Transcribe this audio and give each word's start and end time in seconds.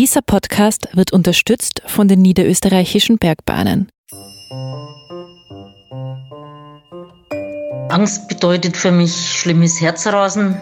Dieser 0.00 0.22
Podcast 0.22 0.88
wird 0.94 1.12
unterstützt 1.12 1.82
von 1.84 2.08
den 2.08 2.22
niederösterreichischen 2.22 3.18
Bergbahnen. 3.18 3.92
Angst 7.90 8.26
bedeutet 8.26 8.78
für 8.78 8.92
mich 8.92 9.12
schlimmes 9.30 9.78
Herzrasen. 9.78 10.58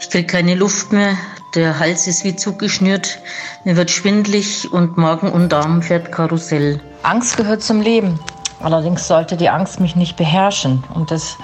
Ich 0.00 0.10
kriege 0.10 0.26
keine 0.26 0.56
Luft 0.56 0.90
mehr. 0.90 1.16
Der 1.54 1.78
Hals 1.78 2.08
ist 2.08 2.24
wie 2.24 2.34
zugeschnürt. 2.34 3.20
Mir 3.64 3.76
wird 3.76 3.92
schwindlig 3.92 4.72
und 4.72 4.96
Magen 4.96 5.30
und 5.30 5.50
Darm 5.50 5.80
fährt 5.80 6.10
Karussell. 6.10 6.80
Angst 7.04 7.36
gehört 7.36 7.62
zum 7.62 7.80
Leben. 7.80 8.18
Allerdings 8.58 9.06
sollte 9.06 9.36
die 9.36 9.48
Angst 9.48 9.78
mich 9.78 9.94
nicht 9.94 10.16
beherrschen. 10.16 10.82
Und 10.92 11.12
das 11.12 11.36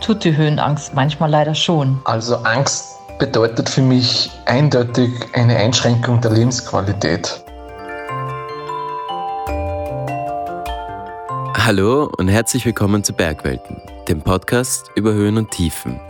tut 0.00 0.24
die 0.24 0.36
Höhenangst 0.36 0.92
manchmal 0.92 1.30
leider 1.30 1.54
schon. 1.54 2.00
Also 2.04 2.34
Angst 2.38 2.97
bedeutet 3.18 3.68
für 3.68 3.82
mich 3.82 4.30
eindeutig 4.46 5.10
eine 5.32 5.56
Einschränkung 5.56 6.20
der 6.20 6.30
Lebensqualität. 6.30 7.42
Hallo 11.56 12.10
und 12.16 12.28
herzlich 12.28 12.64
willkommen 12.64 13.02
zu 13.02 13.12
Bergwelten, 13.12 13.82
dem 14.08 14.22
Podcast 14.22 14.90
über 14.94 15.12
Höhen 15.12 15.36
und 15.36 15.50
Tiefen. 15.50 16.00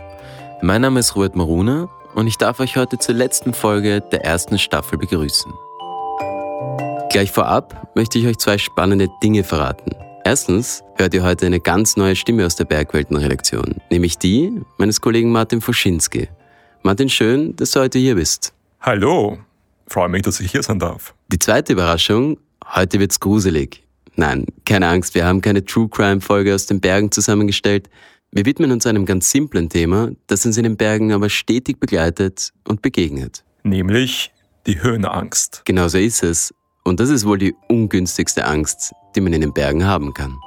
Mein 0.61 0.81
Name 0.81 0.99
ist 0.99 1.15
Robert 1.15 1.35
Maruna 1.35 1.89
und 2.13 2.27
ich 2.27 2.37
darf 2.37 2.59
euch 2.59 2.77
heute 2.77 2.99
zur 2.99 3.15
letzten 3.15 3.53
Folge 3.53 4.01
der 4.01 4.23
ersten 4.23 4.59
Staffel 4.59 4.97
begrüßen. 4.99 5.51
Gleich 7.09 7.31
vorab 7.31 7.89
möchte 7.95 8.19
ich 8.19 8.27
euch 8.27 8.37
zwei 8.37 8.59
spannende 8.59 9.07
Dinge 9.23 9.43
verraten. 9.43 9.95
Erstens 10.23 10.83
hört 10.95 11.15
ihr 11.15 11.23
heute 11.23 11.47
eine 11.47 11.59
ganz 11.59 11.97
neue 11.97 12.15
Stimme 12.15 12.45
aus 12.45 12.55
der 12.55 12.65
Bergwelten-Redaktion, 12.65 13.77
nämlich 13.89 14.19
die 14.19 14.61
meines 14.77 15.01
Kollegen 15.01 15.31
Martin 15.31 15.59
Foschinski. 15.59 16.29
Martin, 16.81 17.09
schön, 17.09 17.55
dass 17.57 17.71
du 17.71 17.81
heute 17.81 17.99
hier 17.99 18.15
bist. 18.15 18.53
Hallo, 18.79 19.37
freue 19.87 20.07
mich, 20.07 20.21
dass 20.21 20.39
ich 20.39 20.51
hier 20.51 20.63
sein 20.63 20.79
darf. 20.79 21.13
Die 21.27 21.37
zweite 21.37 21.73
Überraschung, 21.73 22.37
heute 22.73 22.99
wird's 22.99 23.19
gruselig. 23.19 23.83
Nein, 24.15 24.45
keine 24.65 24.87
Angst, 24.87 25.13
wir 25.13 25.25
haben 25.25 25.41
keine 25.41 25.65
True 25.65 25.89
Crime 25.89 26.21
Folge 26.21 26.55
aus 26.55 26.65
den 26.67 26.79
Bergen 26.79 27.11
zusammengestellt. 27.11 27.89
Wir 28.31 28.45
widmen 28.45 28.71
uns 28.71 28.85
einem 28.85 29.05
ganz 29.05 29.29
simplen 29.29 29.69
Thema, 29.69 30.11
das 30.27 30.45
uns 30.45 30.57
in 30.57 30.63
den 30.63 30.77
Bergen 30.77 31.11
aber 31.11 31.29
stetig 31.29 31.79
begleitet 31.79 32.53
und 32.65 32.81
begegnet. 32.81 33.43
Nämlich 33.63 34.31
die 34.65 34.81
Höhenangst. 34.81 35.63
Genau 35.65 35.89
so 35.89 35.97
ist 35.97 36.23
es. 36.23 36.53
Und 36.83 36.99
das 36.99 37.09
ist 37.09 37.25
wohl 37.25 37.37
die 37.37 37.55
ungünstigste 37.67 38.45
Angst, 38.45 38.93
die 39.15 39.21
man 39.21 39.33
in 39.33 39.41
den 39.41 39.53
Bergen 39.53 39.85
haben 39.85 40.13
kann. 40.13 40.37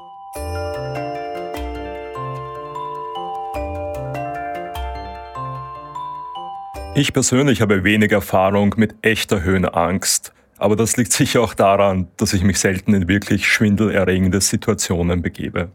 Ich 6.94 7.14
persönlich 7.14 7.62
habe 7.62 7.84
wenig 7.84 8.12
Erfahrung 8.12 8.74
mit 8.76 8.94
echter 9.00 9.42
Höhenangst, 9.42 10.34
aber 10.58 10.76
das 10.76 10.98
liegt 10.98 11.10
sicher 11.12 11.40
auch 11.40 11.54
daran, 11.54 12.08
dass 12.18 12.34
ich 12.34 12.42
mich 12.42 12.58
selten 12.58 12.92
in 12.92 13.08
wirklich 13.08 13.48
schwindelerregende 13.48 14.42
Situationen 14.42 15.22
begebe. 15.22 15.70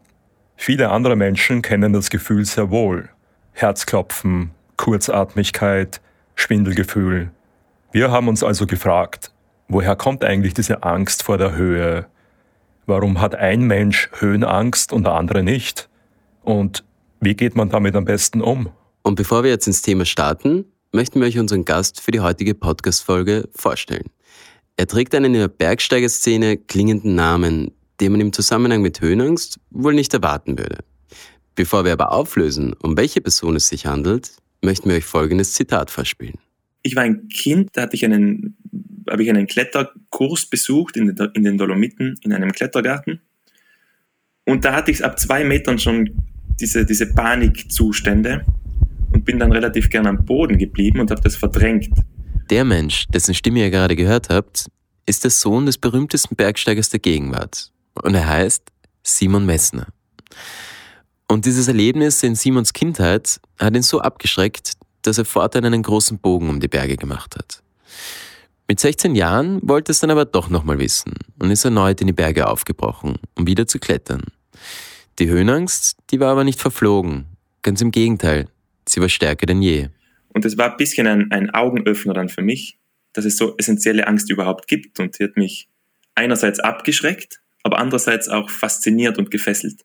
Viele 0.57 0.91
andere 0.91 1.15
Menschen 1.15 1.63
kennen 1.63 1.91
das 1.91 2.11
Gefühl 2.11 2.45
sehr 2.45 2.69
wohl. 2.69 3.09
Herzklopfen, 3.53 4.51
Kurzatmigkeit, 4.77 6.01
Schwindelgefühl. 6.35 7.31
Wir 7.91 8.11
haben 8.11 8.27
uns 8.27 8.43
also 8.43 8.67
gefragt, 8.67 9.31
woher 9.67 9.95
kommt 9.95 10.23
eigentlich 10.23 10.53
diese 10.53 10.83
Angst 10.83 11.23
vor 11.23 11.39
der 11.39 11.55
Höhe? 11.55 12.05
Warum 12.85 13.19
hat 13.19 13.33
ein 13.33 13.61
Mensch 13.61 14.11
Höhenangst 14.19 14.93
und 14.93 15.05
der 15.05 15.13
andere 15.13 15.41
nicht? 15.41 15.89
Und 16.43 16.83
wie 17.21 17.33
geht 17.33 17.55
man 17.55 17.69
damit 17.69 17.95
am 17.95 18.05
besten 18.05 18.39
um? 18.39 18.69
Und 19.01 19.15
bevor 19.15 19.43
wir 19.43 19.49
jetzt 19.49 19.65
ins 19.65 19.81
Thema 19.81 20.05
starten, 20.05 20.65
möchten 20.91 21.19
wir 21.19 21.27
euch 21.27 21.39
unseren 21.39 21.65
Gast 21.65 22.01
für 22.01 22.11
die 22.11 22.19
heutige 22.19 22.55
Podcast-Folge 22.55 23.49
vorstellen. 23.55 24.09
Er 24.77 24.87
trägt 24.87 25.15
einen 25.15 25.33
in 25.33 25.41
der 25.41 25.47
Bergsteigerszene 25.47 26.57
klingenden 26.57 27.15
Namen, 27.15 27.71
den 27.99 28.11
man 28.11 28.21
im 28.21 28.33
Zusammenhang 28.33 28.81
mit 28.81 29.01
Höhenangst 29.01 29.59
wohl 29.71 29.93
nicht 29.93 30.13
erwarten 30.13 30.57
würde. 30.57 30.79
Bevor 31.55 31.85
wir 31.85 31.93
aber 31.93 32.11
auflösen, 32.11 32.73
um 32.81 32.95
welche 32.95 33.21
Person 33.21 33.55
es 33.55 33.67
sich 33.67 33.87
handelt, 33.87 34.31
möchten 34.61 34.89
wir 34.89 34.97
euch 34.97 35.05
folgendes 35.05 35.53
Zitat 35.53 35.89
vorspielen. 35.89 36.37
Ich 36.83 36.95
war 36.95 37.03
ein 37.03 37.27
Kind, 37.29 37.71
da 37.73 37.83
hatte 37.83 37.95
ich 37.95 38.05
einen, 38.05 38.55
habe 39.09 39.23
ich 39.23 39.29
einen 39.29 39.47
Kletterkurs 39.47 40.45
besucht 40.45 40.95
in 40.95 41.15
den, 41.15 41.29
in 41.33 41.43
den 41.43 41.57
Dolomiten, 41.57 42.19
in 42.23 42.31
einem 42.31 42.51
Klettergarten. 42.51 43.21
Und 44.45 44.63
da 44.63 44.75
hatte 44.75 44.91
ich 44.91 45.03
ab 45.03 45.19
zwei 45.19 45.43
Metern 45.43 45.79
schon 45.79 46.11
diese, 46.59 46.85
diese 46.85 47.13
Panikzustände 47.13 48.45
bin 49.27 49.37
dann 49.37 49.51
relativ 49.51 49.91
gern 49.91 50.07
am 50.07 50.25
Boden 50.25 50.57
geblieben 50.57 50.99
und 50.99 51.11
habe 51.11 51.21
das 51.21 51.35
verdrängt. 51.35 51.89
Der 52.49 52.63
Mensch, 52.63 53.05
dessen 53.09 53.35
Stimme 53.35 53.59
ihr 53.59 53.69
gerade 53.69 53.95
gehört 53.95 54.29
habt, 54.29 54.67
ist 55.05 55.23
der 55.23 55.31
Sohn 55.31 55.67
des 55.67 55.77
berühmtesten 55.77 56.35
Bergsteigers 56.35 56.89
der 56.89 56.99
Gegenwart. 56.99 57.71
Und 58.01 58.15
er 58.15 58.27
heißt 58.27 58.63
Simon 59.03 59.45
Messner. 59.45 59.87
Und 61.27 61.45
dieses 61.45 61.67
Erlebnis 61.67 62.23
in 62.23 62.35
Simons 62.35 62.73
Kindheit 62.73 63.39
hat 63.59 63.75
ihn 63.75 63.83
so 63.83 63.99
abgeschreckt, 63.99 64.73
dass 65.01 65.17
er 65.17 65.25
fortan 65.25 65.65
einen 65.65 65.83
großen 65.83 66.19
Bogen 66.19 66.49
um 66.49 66.59
die 66.59 66.69
Berge 66.69 66.95
gemacht 66.95 67.35
hat. 67.35 67.61
Mit 68.69 68.79
16 68.79 69.15
Jahren 69.15 69.59
wollte 69.61 69.91
es 69.91 69.99
dann 69.99 70.11
aber 70.11 70.25
doch 70.25 70.49
nochmal 70.49 70.79
wissen 70.79 71.13
und 71.39 71.51
ist 71.51 71.65
erneut 71.65 72.01
in 72.01 72.07
die 72.07 72.13
Berge 72.13 72.47
aufgebrochen, 72.47 73.15
um 73.35 73.45
wieder 73.45 73.67
zu 73.67 73.79
klettern. 73.79 74.23
Die 75.19 75.27
Höhenangst, 75.27 75.97
die 76.11 76.19
war 76.19 76.31
aber 76.31 76.43
nicht 76.43 76.61
verflogen. 76.61 77.25
Ganz 77.61 77.81
im 77.81 77.91
Gegenteil, 77.91 78.47
Sie 78.87 79.01
war 79.01 79.09
stärker 79.09 79.45
denn 79.45 79.61
je. 79.61 79.89
Und 80.29 80.45
es 80.45 80.57
war 80.57 80.71
ein 80.71 80.77
bisschen 80.77 81.07
ein, 81.07 81.31
ein 81.31 81.49
Augenöffner 81.49 82.13
dann 82.13 82.29
für 82.29 82.41
mich, 82.41 82.77
dass 83.13 83.25
es 83.25 83.37
so 83.37 83.55
essentielle 83.57 84.07
Angst 84.07 84.29
überhaupt 84.29 84.67
gibt. 84.67 84.99
Und 84.99 85.19
die 85.19 85.23
hat 85.23 85.35
mich 85.35 85.67
einerseits 86.15 86.59
abgeschreckt, 86.59 87.41
aber 87.63 87.79
andererseits 87.79 88.29
auch 88.29 88.49
fasziniert 88.49 89.17
und 89.17 89.31
gefesselt. 89.31 89.83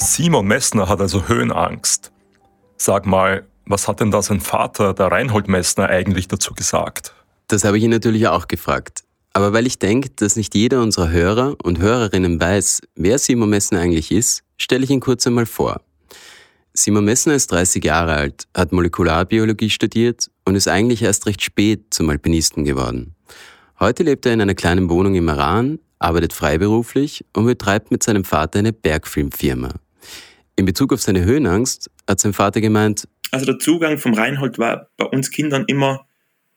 Simon 0.00 0.46
Messner 0.46 0.88
hat 0.88 1.00
also 1.00 1.28
Höhenangst. 1.28 2.12
Sag 2.76 3.06
mal, 3.06 3.46
was 3.66 3.86
hat 3.86 4.00
denn 4.00 4.10
da 4.10 4.22
sein 4.22 4.40
Vater, 4.40 4.94
der 4.94 5.06
Reinhold 5.06 5.46
Messner, 5.46 5.88
eigentlich 5.88 6.26
dazu 6.26 6.54
gesagt? 6.54 7.14
Das 7.46 7.64
habe 7.64 7.78
ich 7.78 7.84
ihn 7.84 7.90
natürlich 7.90 8.26
auch 8.26 8.48
gefragt. 8.48 9.04
Aber 9.32 9.52
weil 9.52 9.66
ich 9.66 9.78
denke, 9.78 10.10
dass 10.16 10.36
nicht 10.36 10.54
jeder 10.54 10.82
unserer 10.82 11.10
Hörer 11.10 11.56
und 11.62 11.78
Hörerinnen 11.78 12.40
weiß, 12.40 12.80
wer 12.96 13.18
Simon 13.18 13.50
Messner 13.50 13.80
eigentlich 13.80 14.10
ist, 14.10 14.42
stelle 14.56 14.84
ich 14.84 14.90
ihn 14.90 15.00
kurz 15.00 15.26
einmal 15.26 15.46
vor. 15.46 15.80
Simon 16.74 17.04
Messner 17.04 17.34
ist 17.34 17.50
30 17.50 17.84
Jahre 17.84 18.14
alt, 18.14 18.46
hat 18.56 18.72
Molekularbiologie 18.72 19.70
studiert 19.70 20.30
und 20.44 20.54
ist 20.54 20.68
eigentlich 20.68 21.02
erst 21.02 21.26
recht 21.26 21.42
spät 21.42 21.86
zum 21.90 22.08
Alpinisten 22.10 22.64
geworden. 22.64 23.14
Heute 23.80 24.02
lebt 24.02 24.26
er 24.26 24.32
in 24.32 24.40
einer 24.40 24.54
kleinen 24.54 24.88
Wohnung 24.88 25.14
im 25.14 25.28
Iran, 25.28 25.78
arbeitet 25.98 26.32
freiberuflich 26.32 27.24
und 27.32 27.46
betreibt 27.46 27.90
mit 27.90 28.02
seinem 28.02 28.24
Vater 28.24 28.60
eine 28.60 28.72
Bergfilmfirma. 28.72 29.70
In 30.56 30.64
Bezug 30.64 30.92
auf 30.92 31.00
seine 31.00 31.24
Höhenangst 31.24 31.90
hat 32.08 32.20
sein 32.20 32.32
Vater 32.32 32.60
gemeint, 32.60 33.08
also 33.30 33.44
der 33.44 33.58
Zugang 33.58 33.98
vom 33.98 34.14
Reinhold 34.14 34.58
war 34.58 34.88
bei 34.96 35.04
uns 35.04 35.30
Kindern 35.30 35.64
immer 35.66 36.06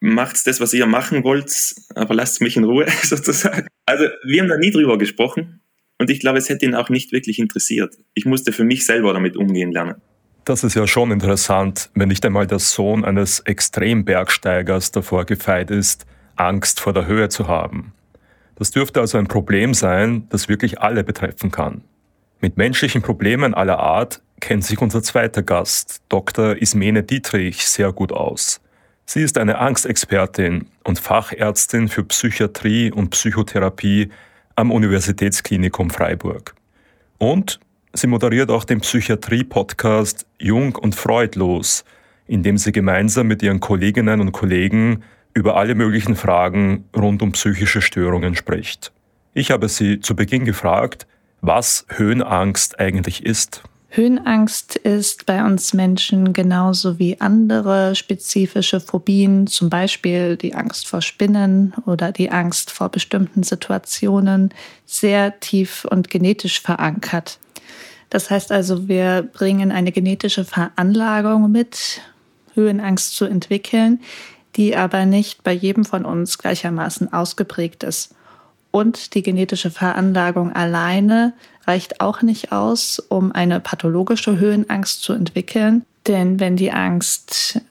macht 0.02 0.46
das, 0.48 0.60
was 0.60 0.74
ihr 0.74 0.86
machen 0.88 1.24
wollt, 1.24 1.76
aber 1.96 2.14
lasst 2.14 2.42
mich 2.42 2.58
in 2.58 2.66
Ruhe 2.66 2.88
sozusagen. 3.04 3.68
Also 3.86 4.06
wir 4.26 4.42
haben 4.42 4.50
da 4.50 4.58
nie 4.58 4.72
drüber 4.72 4.98
gesprochen 4.98 5.62
und 6.00 6.10
ich 6.10 6.20
glaube, 6.20 6.40
es 6.40 6.50
hätte 6.50 6.66
ihn 6.66 6.76
auch 6.76 6.90
nicht 6.90 7.14
wirklich 7.14 7.40
interessiert. 7.40 7.96
Ich 8.16 8.26
musste 8.26 8.52
für 8.52 8.64
mich 8.64 8.86
selber 8.86 9.14
damit 9.14 9.38
umgehen 9.38 9.72
lernen. 9.72 10.02
Das 10.44 10.64
ist 10.64 10.74
ja 10.74 10.88
schon 10.88 11.12
interessant, 11.12 11.92
wenn 11.94 12.10
nicht 12.10 12.26
einmal 12.26 12.48
der 12.48 12.58
Sohn 12.58 13.06
eines 13.06 13.42
Extrembergsteigers 13.42 14.92
davor 14.92 15.26
gefeit 15.26 15.70
ist, 15.70 16.08
Angst 16.36 16.80
vor 16.80 16.94
der 16.94 17.06
Höhe 17.06 17.30
zu 17.30 17.48
haben. 17.48 17.94
Das 18.56 18.72
dürfte 18.72 19.00
also 19.00 19.20
ein 19.20 19.28
Problem 19.28 19.76
sein, 19.76 20.28
das 20.30 20.50
wirklich 20.50 20.82
alle 20.82 21.04
betreffen 21.04 21.52
kann. 21.52 21.84
Mit 22.40 22.58
menschlichen 22.58 23.04
Problemen 23.04 23.54
aller 23.54 23.78
Art 23.78 24.24
kennt 24.40 24.66
sich 24.66 24.82
unser 24.82 25.04
zweiter 25.04 25.44
Gast, 25.44 26.02
Dr. 26.10 26.60
Ismene 26.60 27.04
Dietrich, 27.04 27.68
sehr 27.68 27.94
gut 27.94 28.12
aus. 28.12 28.61
Sie 29.14 29.24
ist 29.24 29.38
eine 29.38 29.58
Angstexpertin 29.58 30.68
und 30.86 30.98
Fachärztin 30.98 31.90
für 31.90 32.06
Psychiatrie 32.06 32.94
und 32.94 33.10
Psychotherapie 33.10 34.08
am 34.56 34.72
Universitätsklinikum 34.72 35.90
Freiburg. 35.90 36.56
Und 37.18 37.60
sie 37.92 38.08
moderiert 38.08 38.50
auch 38.50 38.64
den 38.64 38.80
Psychiatrie-Podcast 38.80 40.26
Jung 40.40 40.78
und 40.78 40.96
Freudlos, 40.96 41.84
in 42.26 42.42
dem 42.42 42.58
sie 42.58 42.72
gemeinsam 42.72 43.28
mit 43.28 43.44
ihren 43.44 43.60
Kolleginnen 43.60 44.22
und 44.22 44.32
Kollegen 44.32 45.04
über 45.34 45.58
alle 45.58 45.76
möglichen 45.76 46.16
Fragen 46.16 46.86
rund 46.96 47.22
um 47.22 47.34
psychische 47.34 47.82
Störungen 47.82 48.34
spricht. 48.34 48.94
Ich 49.34 49.52
habe 49.52 49.68
sie 49.68 50.00
zu 50.00 50.16
Beginn 50.16 50.46
gefragt, 50.46 51.06
was 51.42 51.86
Höhenangst 51.90 52.80
eigentlich 52.80 53.26
ist. 53.26 53.62
Höhenangst 53.94 54.78
ist 54.78 55.26
bei 55.26 55.44
uns 55.44 55.74
Menschen 55.74 56.32
genauso 56.32 56.98
wie 56.98 57.20
andere 57.20 57.94
spezifische 57.94 58.80
Phobien, 58.80 59.48
zum 59.48 59.70
Beispiel 59.70 60.38
die 60.38 60.56
Angst 60.56 60.88
vor 60.88 61.02
Spinnen 61.02 61.74
oder 61.86 62.14
die 62.14 62.32
Angst 62.32 62.72
vor 62.72 62.88
bestimmten 62.88 63.44
Situationen, 63.44 64.54
sehr 64.86 65.42
tief 65.42 65.84
und 65.84 66.10
genetisch 66.10 66.62
verankert. 66.62 67.38
Das 68.10 68.30
heißt 68.30 68.54
also, 68.54 68.88
wir 68.88 69.24
bringen 69.24 69.74
eine 69.74 69.92
genetische 69.92 70.46
Veranlagung 70.46 71.52
mit, 71.52 72.00
Höhenangst 72.54 73.14
zu 73.18 73.26
entwickeln, 73.26 74.00
die 74.56 74.74
aber 74.74 75.06
nicht 75.06 75.44
bei 75.44 75.52
jedem 75.52 75.84
von 75.84 76.06
uns 76.06 76.38
gleichermaßen 76.38 77.12
ausgeprägt 77.12 77.84
ist. 77.84 78.16
Und 78.72 79.16
die 79.16 79.22
genetische 79.22 79.70
Veranlagung 79.70 80.54
alleine 80.54 81.34
reicht 81.68 82.02
auch 82.02 82.22
nicht 82.22 82.52
aus, 82.52 83.00
um 83.00 83.32
eine 83.32 83.60
pathologische 83.60 84.40
Höhenangst 84.40 85.04
zu 85.04 85.14
entwickeln. 85.14 85.86
Denn 86.08 86.40
wenn 86.40 86.56
die 86.56 86.72
Angst 86.72 87.62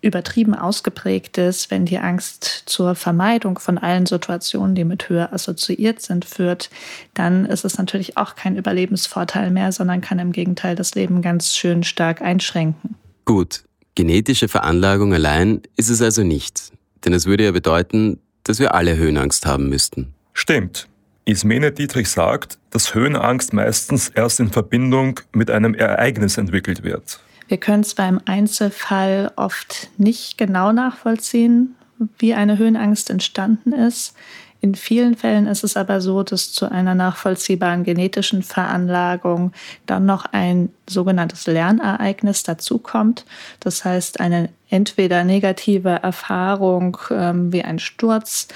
übertrieben 0.00 0.54
ausgeprägt 0.54 1.38
ist, 1.38 1.70
wenn 1.70 1.84
die 1.84 1.98
Angst 1.98 2.62
zur 2.66 2.94
Vermeidung 2.94 3.58
von 3.58 3.78
allen 3.78 4.06
Situationen, 4.06 4.74
die 4.74 4.84
mit 4.84 5.08
Höhe 5.08 5.32
assoziiert 5.32 6.00
sind, 6.00 6.24
führt, 6.24 6.70
dann 7.14 7.44
ist 7.44 7.64
es 7.64 7.78
natürlich 7.78 8.16
auch 8.16 8.36
kein 8.36 8.56
Überlebensvorteil 8.56 9.50
mehr, 9.50 9.72
sondern 9.72 10.00
kann 10.00 10.18
im 10.18 10.32
Gegenteil 10.32 10.76
das 10.76 10.94
Leben 10.94 11.20
ganz 11.20 11.54
schön 11.54 11.82
stark 11.82 12.22
einschränken. 12.22 12.94
Gut, 13.24 13.64
genetische 13.96 14.48
Veranlagung 14.48 15.12
allein 15.12 15.62
ist 15.76 15.90
es 15.90 16.00
also 16.00 16.22
nicht. 16.22 16.72
Denn 17.04 17.12
es 17.12 17.26
würde 17.26 17.44
ja 17.44 17.52
bedeuten, 17.52 18.20
dass 18.44 18.60
wir 18.60 18.74
alle 18.74 18.96
Höhenangst 18.96 19.46
haben 19.46 19.68
müssten. 19.68 20.14
Stimmt. 20.38 20.86
Ismene 21.24 21.72
Dietrich 21.72 22.08
sagt, 22.08 22.58
dass 22.70 22.94
Höhenangst 22.94 23.52
meistens 23.52 24.08
erst 24.08 24.38
in 24.38 24.52
Verbindung 24.52 25.18
mit 25.32 25.50
einem 25.50 25.74
Ereignis 25.74 26.38
entwickelt 26.38 26.84
wird. 26.84 27.18
Wir 27.48 27.56
können 27.56 27.82
zwar 27.82 28.08
im 28.08 28.20
Einzelfall 28.24 29.32
oft 29.34 29.90
nicht 29.98 30.38
genau 30.38 30.70
nachvollziehen, 30.70 31.74
wie 32.18 32.34
eine 32.34 32.56
Höhenangst 32.56 33.10
entstanden 33.10 33.72
ist. 33.72 34.14
In 34.60 34.76
vielen 34.76 35.16
Fällen 35.16 35.48
ist 35.48 35.64
es 35.64 35.76
aber 35.76 36.00
so, 36.00 36.22
dass 36.22 36.52
zu 36.52 36.70
einer 36.70 36.94
nachvollziehbaren 36.94 37.82
genetischen 37.82 38.44
Veranlagung 38.44 39.52
dann 39.86 40.06
noch 40.06 40.24
ein 40.30 40.70
sogenanntes 40.88 41.48
Lernereignis 41.48 42.44
dazukommt. 42.44 43.24
Das 43.58 43.84
heißt, 43.84 44.20
eine 44.20 44.50
entweder 44.70 45.24
negative 45.24 45.90
Erfahrung 45.90 46.96
ähm, 47.10 47.52
wie 47.52 47.64
ein 47.64 47.80
Sturz, 47.80 48.46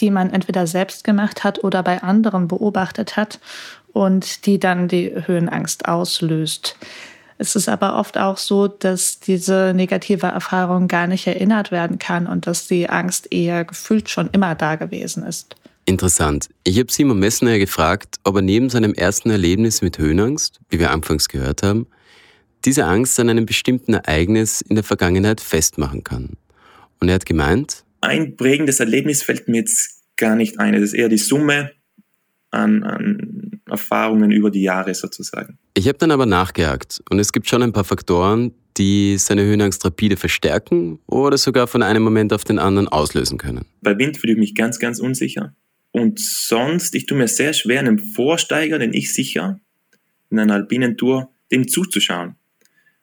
die 0.00 0.10
man 0.10 0.30
entweder 0.30 0.66
selbst 0.66 1.04
gemacht 1.04 1.44
hat 1.44 1.62
oder 1.62 1.82
bei 1.82 2.02
anderen 2.02 2.48
beobachtet 2.48 3.16
hat 3.16 3.38
und 3.92 4.46
die 4.46 4.58
dann 4.58 4.88
die 4.88 5.12
Höhenangst 5.26 5.88
auslöst. 5.88 6.76
Es 7.38 7.56
ist 7.56 7.68
aber 7.68 7.96
oft 7.96 8.16
auch 8.16 8.38
so, 8.38 8.68
dass 8.68 9.18
diese 9.18 9.72
negative 9.74 10.26
Erfahrung 10.26 10.88
gar 10.88 11.06
nicht 11.06 11.26
erinnert 11.26 11.72
werden 11.72 11.98
kann 11.98 12.26
und 12.26 12.46
dass 12.46 12.68
die 12.68 12.88
Angst 12.88 13.32
eher 13.32 13.64
gefühlt 13.64 14.08
schon 14.08 14.30
immer 14.30 14.54
da 14.54 14.76
gewesen 14.76 15.24
ist. 15.24 15.56
Interessant. 15.84 16.48
Ich 16.62 16.78
habe 16.78 16.90
Simon 16.90 17.18
Messner 17.18 17.58
gefragt, 17.58 18.16
ob 18.24 18.36
er 18.36 18.42
neben 18.42 18.70
seinem 18.70 18.94
ersten 18.94 19.30
Erlebnis 19.30 19.82
mit 19.82 19.98
Höhenangst, 19.98 20.60
wie 20.70 20.78
wir 20.78 20.90
anfangs 20.90 21.28
gehört 21.28 21.62
haben, 21.62 21.86
diese 22.64 22.86
Angst 22.86 23.20
an 23.20 23.28
einem 23.28 23.44
bestimmten 23.44 23.94
Ereignis 23.94 24.62
in 24.62 24.76
der 24.76 24.84
Vergangenheit 24.84 25.40
festmachen 25.40 26.02
kann. 26.02 26.38
Und 27.00 27.08
er 27.08 27.16
hat 27.16 27.26
gemeint, 27.26 27.83
ein 28.04 28.36
prägendes 28.36 28.80
Erlebnis 28.80 29.22
fällt 29.22 29.48
mir 29.48 29.58
jetzt 29.58 30.02
gar 30.16 30.36
nicht 30.36 30.60
ein. 30.60 30.74
Es 30.74 30.82
ist 30.82 30.92
eher 30.94 31.08
die 31.08 31.18
Summe 31.18 31.72
an, 32.50 32.82
an 32.84 33.60
Erfahrungen 33.66 34.30
über 34.30 34.50
die 34.50 34.62
Jahre 34.62 34.94
sozusagen. 34.94 35.58
Ich 35.74 35.88
habe 35.88 35.98
dann 35.98 36.10
aber 36.10 36.26
nachgehakt 36.26 37.02
und 37.10 37.18
es 37.18 37.32
gibt 37.32 37.48
schon 37.48 37.62
ein 37.62 37.72
paar 37.72 37.84
Faktoren, 37.84 38.52
die 38.76 39.16
seine 39.18 39.44
Höhenangst 39.44 39.84
rapide 39.84 40.16
verstärken 40.16 40.98
oder 41.06 41.38
sogar 41.38 41.66
von 41.66 41.82
einem 41.82 42.02
Moment 42.02 42.32
auf 42.32 42.44
den 42.44 42.58
anderen 42.58 42.88
auslösen 42.88 43.38
können. 43.38 43.66
Bei 43.82 43.96
Wind 43.98 44.18
fühle 44.18 44.32
ich 44.32 44.38
mich 44.38 44.54
ganz, 44.54 44.78
ganz 44.78 44.98
unsicher. 44.98 45.54
Und 45.92 46.18
sonst, 46.18 46.94
ich 46.96 47.06
tue 47.06 47.16
mir 47.16 47.28
sehr 47.28 47.52
schwer, 47.52 47.78
einem 47.78 47.98
Vorsteiger, 47.98 48.78
den 48.78 48.92
ich 48.92 49.12
sicher, 49.12 49.60
in 50.30 50.40
einer 50.40 50.54
alpinen 50.54 50.96
Tour, 50.96 51.30
dem 51.52 51.68
zuzuschauen. 51.68 52.34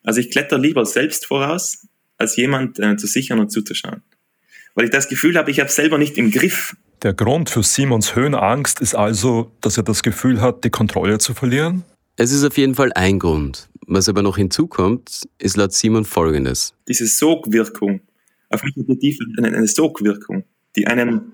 Also 0.04 0.20
ich 0.20 0.30
kletter 0.30 0.58
lieber 0.58 0.86
selbst 0.86 1.26
voraus, 1.26 1.88
als 2.18 2.36
jemand 2.36 2.80
äh, 2.80 2.98
zu 2.98 3.08
sichern 3.08 3.40
und 3.40 3.50
zuzuschauen. 3.50 4.02
Weil 4.76 4.86
ich 4.86 4.92
das 4.92 5.10
Gefühl 5.10 5.38
habe, 5.38 5.52
ich 5.52 5.60
habe 5.60 5.70
selber 5.70 5.98
nicht 5.98 6.18
im 6.18 6.32
Griff, 6.32 6.76
der 7.04 7.14
Grund 7.14 7.50
für 7.50 7.64
Simons 7.64 8.16
Höhenangst 8.16 8.80
ist 8.80 8.94
also, 8.94 9.52
dass 9.62 9.78
er 9.78 9.84
das 9.84 10.04
Gefühl 10.04 10.40
hat, 10.40 10.64
die 10.64 10.70
Kontrolle 10.70 11.18
zu 11.18 11.34
verlieren? 11.34 11.84
Es 12.16 12.32
ist 12.32 12.44
auf 12.44 12.58
jeden 12.58 12.76
Fall 12.76 12.94
ein 12.94 13.18
Grund. 13.18 13.70
Was 13.88 14.08
aber 14.08 14.22
noch 14.22 14.38
hinzukommt, 14.38 15.28
ist 15.40 15.58
laut 15.58 15.74
Simon 15.74 16.06
folgendes. 16.06 16.76
Diese 16.88 17.08
Sogwirkung, 17.08 18.02
auf 18.50 18.62
mich 18.64 18.76
die 18.76 19.18
eine, 19.40 19.48
eine 19.48 19.68
Sogwirkung, 19.68 20.44
die 20.76 20.86
einen 20.86 21.34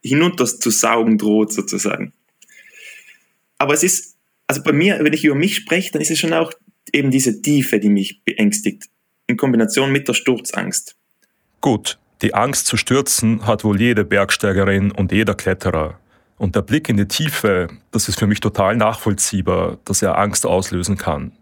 hinunter 0.00 0.46
zu 0.46 0.70
saugen 0.70 1.18
droht 1.18 1.52
sozusagen. 1.52 2.14
Aber 3.58 3.74
es 3.74 3.82
ist, 3.82 4.16
also 4.46 4.62
bei 4.62 4.72
mir, 4.72 4.98
wenn 5.00 5.12
ich 5.12 5.24
über 5.24 5.34
mich 5.34 5.56
spreche, 5.56 5.92
dann 5.92 6.00
ist 6.00 6.10
es 6.10 6.18
schon 6.18 6.32
auch 6.32 6.52
eben 6.92 7.10
diese 7.10 7.42
Tiefe, 7.42 7.78
die 7.78 7.90
mich 7.90 8.24
beängstigt, 8.24 8.88
in 9.26 9.36
Kombination 9.36 9.92
mit 9.92 10.08
der 10.08 10.14
Sturzangst. 10.14 10.96
Gut, 11.60 11.98
die 12.22 12.34
Angst 12.34 12.66
zu 12.66 12.76
stürzen 12.76 13.46
hat 13.46 13.64
wohl 13.64 13.80
jede 13.80 14.04
Bergsteigerin 14.04 14.92
und 14.92 15.12
jeder 15.12 15.34
Kletterer. 15.34 15.98
Und 16.38 16.56
der 16.56 16.62
Blick 16.62 16.88
in 16.88 16.96
die 16.96 17.06
Tiefe, 17.06 17.68
das 17.90 18.08
ist 18.08 18.18
für 18.18 18.26
mich 18.26 18.40
total 18.40 18.76
nachvollziehbar, 18.76 19.78
dass 19.84 20.02
er 20.02 20.18
Angst 20.18 20.46
auslösen 20.46 20.96
kann. 20.96 21.32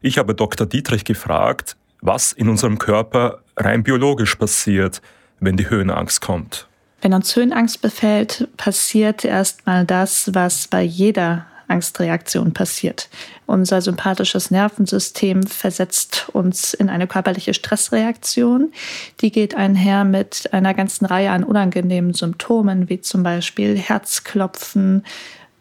Ich 0.00 0.18
habe 0.18 0.34
Dr. 0.34 0.66
Dietrich 0.66 1.04
gefragt, 1.04 1.76
was 2.00 2.32
in 2.32 2.48
unserem 2.48 2.78
Körper 2.78 3.40
rein 3.56 3.82
biologisch 3.82 4.34
passiert, 4.34 5.00
wenn 5.40 5.56
die 5.56 5.70
Höhenangst 5.70 6.20
kommt. 6.20 6.66
Wenn 7.00 7.14
uns 7.14 7.34
Höhenangst 7.34 7.82
befällt, 7.82 8.48
passiert 8.56 9.24
erstmal 9.24 9.84
das, 9.84 10.30
was 10.34 10.68
bei 10.68 10.82
jeder 10.82 11.46
Angstreaktion 11.72 12.52
passiert. 12.52 13.08
Unser 13.46 13.80
sympathisches 13.80 14.50
Nervensystem 14.50 15.42
versetzt 15.42 16.28
uns 16.32 16.74
in 16.74 16.88
eine 16.88 17.06
körperliche 17.06 17.54
Stressreaktion. 17.54 18.72
Die 19.20 19.32
geht 19.32 19.54
einher 19.54 20.04
mit 20.04 20.52
einer 20.52 20.74
ganzen 20.74 21.06
Reihe 21.06 21.30
an 21.30 21.42
unangenehmen 21.42 22.14
Symptomen, 22.14 22.88
wie 22.88 23.00
zum 23.00 23.22
Beispiel 23.22 23.76
Herzklopfen, 23.76 25.04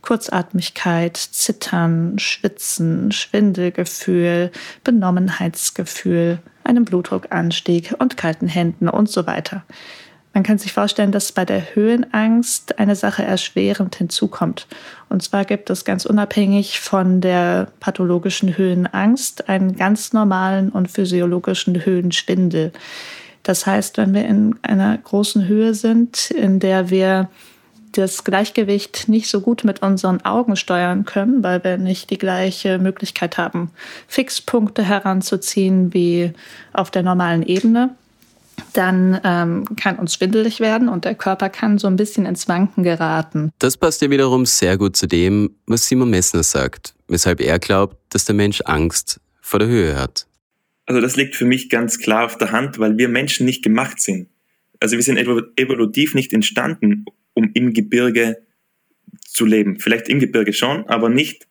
Kurzatmigkeit, 0.01 1.15
Zittern, 1.17 2.19
Schwitzen, 2.19 3.11
Schwindelgefühl, 3.11 4.51
Benommenheitsgefühl, 4.83 6.39
einem 6.63 6.85
Blutdruckanstieg 6.85 7.95
und 7.99 8.17
kalten 8.17 8.47
Händen 8.47 8.89
und 8.89 9.09
so 9.09 9.25
weiter. 9.27 9.63
Man 10.33 10.43
kann 10.43 10.57
sich 10.57 10.71
vorstellen, 10.71 11.11
dass 11.11 11.33
bei 11.33 11.43
der 11.43 11.75
Höhenangst 11.75 12.79
eine 12.79 12.95
Sache 12.95 13.23
erschwerend 13.23 13.95
hinzukommt. 13.95 14.65
Und 15.09 15.21
zwar 15.21 15.43
gibt 15.43 15.69
es 15.69 15.83
ganz 15.83 16.05
unabhängig 16.05 16.79
von 16.79 17.19
der 17.19 17.67
pathologischen 17.81 18.57
Höhenangst 18.57 19.49
einen 19.49 19.75
ganz 19.75 20.13
normalen 20.13 20.69
und 20.69 20.89
physiologischen 20.89 21.85
Höhenschwindel. 21.85 22.71
Das 23.43 23.65
heißt, 23.65 23.97
wenn 23.97 24.13
wir 24.13 24.25
in 24.25 24.55
einer 24.61 24.97
großen 24.97 25.47
Höhe 25.47 25.73
sind, 25.73 26.31
in 26.31 26.59
der 26.59 26.89
wir 26.89 27.29
das 27.93 28.23
Gleichgewicht 28.23 29.09
nicht 29.09 29.29
so 29.29 29.41
gut 29.41 29.65
mit 29.65 29.81
unseren 29.81 30.21
Augen 30.21 30.55
steuern 30.55 31.03
können, 31.03 31.43
weil 31.43 31.61
wir 31.63 31.77
nicht 31.77 32.09
die 32.09 32.17
gleiche 32.17 32.79
Möglichkeit 32.79 33.37
haben, 33.37 33.71
Fixpunkte 34.07 34.83
heranzuziehen 34.83 35.93
wie 35.93 36.31
auf 36.71 36.89
der 36.89 37.03
normalen 37.03 37.43
Ebene, 37.43 37.95
dann 38.73 39.19
ähm, 39.23 39.65
kann 39.75 39.97
uns 39.97 40.13
schwindelig 40.15 40.59
werden 40.59 40.89
und 40.89 41.05
der 41.05 41.15
Körper 41.15 41.49
kann 41.49 41.77
so 41.77 41.87
ein 41.87 41.95
bisschen 41.95 42.25
ins 42.25 42.47
Wanken 42.47 42.83
geraten. 42.83 43.51
Das 43.59 43.77
passt 43.77 44.01
ja 44.01 44.09
wiederum 44.09 44.45
sehr 44.45 44.77
gut 44.77 44.95
zu 44.95 45.07
dem, 45.07 45.55
was 45.65 45.85
Simon 45.85 46.09
Messner 46.09 46.43
sagt, 46.43 46.95
weshalb 47.07 47.41
er 47.41 47.59
glaubt, 47.59 47.97
dass 48.09 48.25
der 48.25 48.35
Mensch 48.35 48.61
Angst 48.65 49.19
vor 49.41 49.59
der 49.59 49.67
Höhe 49.67 49.97
hat. 49.97 50.27
Also 50.85 51.01
das 51.01 51.15
liegt 51.15 51.35
für 51.35 51.45
mich 51.45 51.69
ganz 51.69 51.99
klar 51.99 52.25
auf 52.25 52.37
der 52.37 52.51
Hand, 52.51 52.79
weil 52.79 52.97
wir 52.97 53.07
Menschen 53.07 53.45
nicht 53.45 53.63
gemacht 53.63 53.99
sind. 53.99 54.29
Also 54.79 54.95
wir 54.95 55.03
sind 55.03 55.17
evolutiv 55.17 56.15
nicht 56.15 56.33
entstanden, 56.33 57.05
um 57.33 57.51
im 57.53 57.73
Gebirge 57.73 58.37
zu 59.25 59.45
leben. 59.45 59.79
Vielleicht 59.79 60.09
im 60.09 60.19
Gebirge 60.19 60.53
schon, 60.53 60.87
aber 60.87 61.09
nicht 61.09 61.47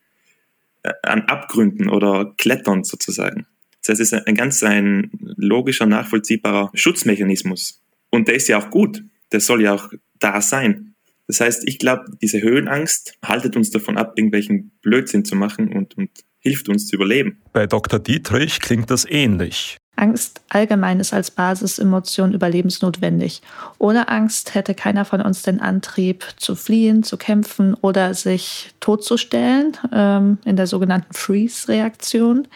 äh, 0.83 0.93
an 1.03 1.23
Abgründen 1.23 1.89
oder 1.89 2.35
Klettern 2.37 2.85
sozusagen. 2.85 3.47
Das 3.91 3.99
ist 3.99 4.15
ein 4.15 4.37
ganz 4.37 4.63
ein 4.63 5.11
logischer, 5.37 5.85
nachvollziehbarer 5.85 6.71
Schutzmechanismus. 6.75 7.83
Und 8.11 8.29
der 8.29 8.37
ist 8.37 8.47
ja 8.47 8.57
auch 8.57 8.71
gut. 8.71 9.03
Der 9.33 9.41
soll 9.41 9.63
ja 9.63 9.75
auch 9.75 9.91
da 10.21 10.41
sein. 10.41 10.95
Das 11.27 11.41
heißt, 11.41 11.67
ich 11.67 11.81
glaube, 11.81 12.05
diese 12.23 12.41
Höhenangst 12.41 13.15
haltet 13.25 13.57
uns 13.57 13.71
davon 13.71 13.99
ab, 13.99 14.13
irgendwelchen 14.15 14.71
Blödsinn 14.81 15.25
zu 15.25 15.35
machen 15.35 15.73
und, 15.73 15.97
und 15.97 16.09
hilft 16.39 16.69
uns 16.69 16.87
zu 16.87 16.95
überleben. 16.95 17.39
Bei 17.53 17.67
Dr. 17.67 17.99
Dietrich 17.99 18.61
klingt 18.61 18.93
das 18.93 19.05
ähnlich. 19.11 19.77
Angst 19.97 20.41
allgemein 20.49 21.01
ist 21.01 21.13
als 21.13 21.33
Basisemotion 21.33 22.33
überlebensnotwendig. 22.33 23.43
Ohne 23.79 24.09
Angst 24.09 24.55
hätte 24.55 24.75
keiner 24.75 25.05
von 25.05 25.21
uns 25.21 25.43
den 25.43 25.61
Antrieb 25.61 26.25
zu 26.37 26.55
fliehen, 26.55 27.03
zu 27.03 27.17
kämpfen 27.17 27.75
oder 27.75 28.15
sich 28.15 28.71
totzustellen 28.81 29.77
ähm, 29.93 30.39
in 30.45 30.57
der 30.57 30.67
sogenannten 30.67 31.13
Freeze-Reaktion 31.13 32.49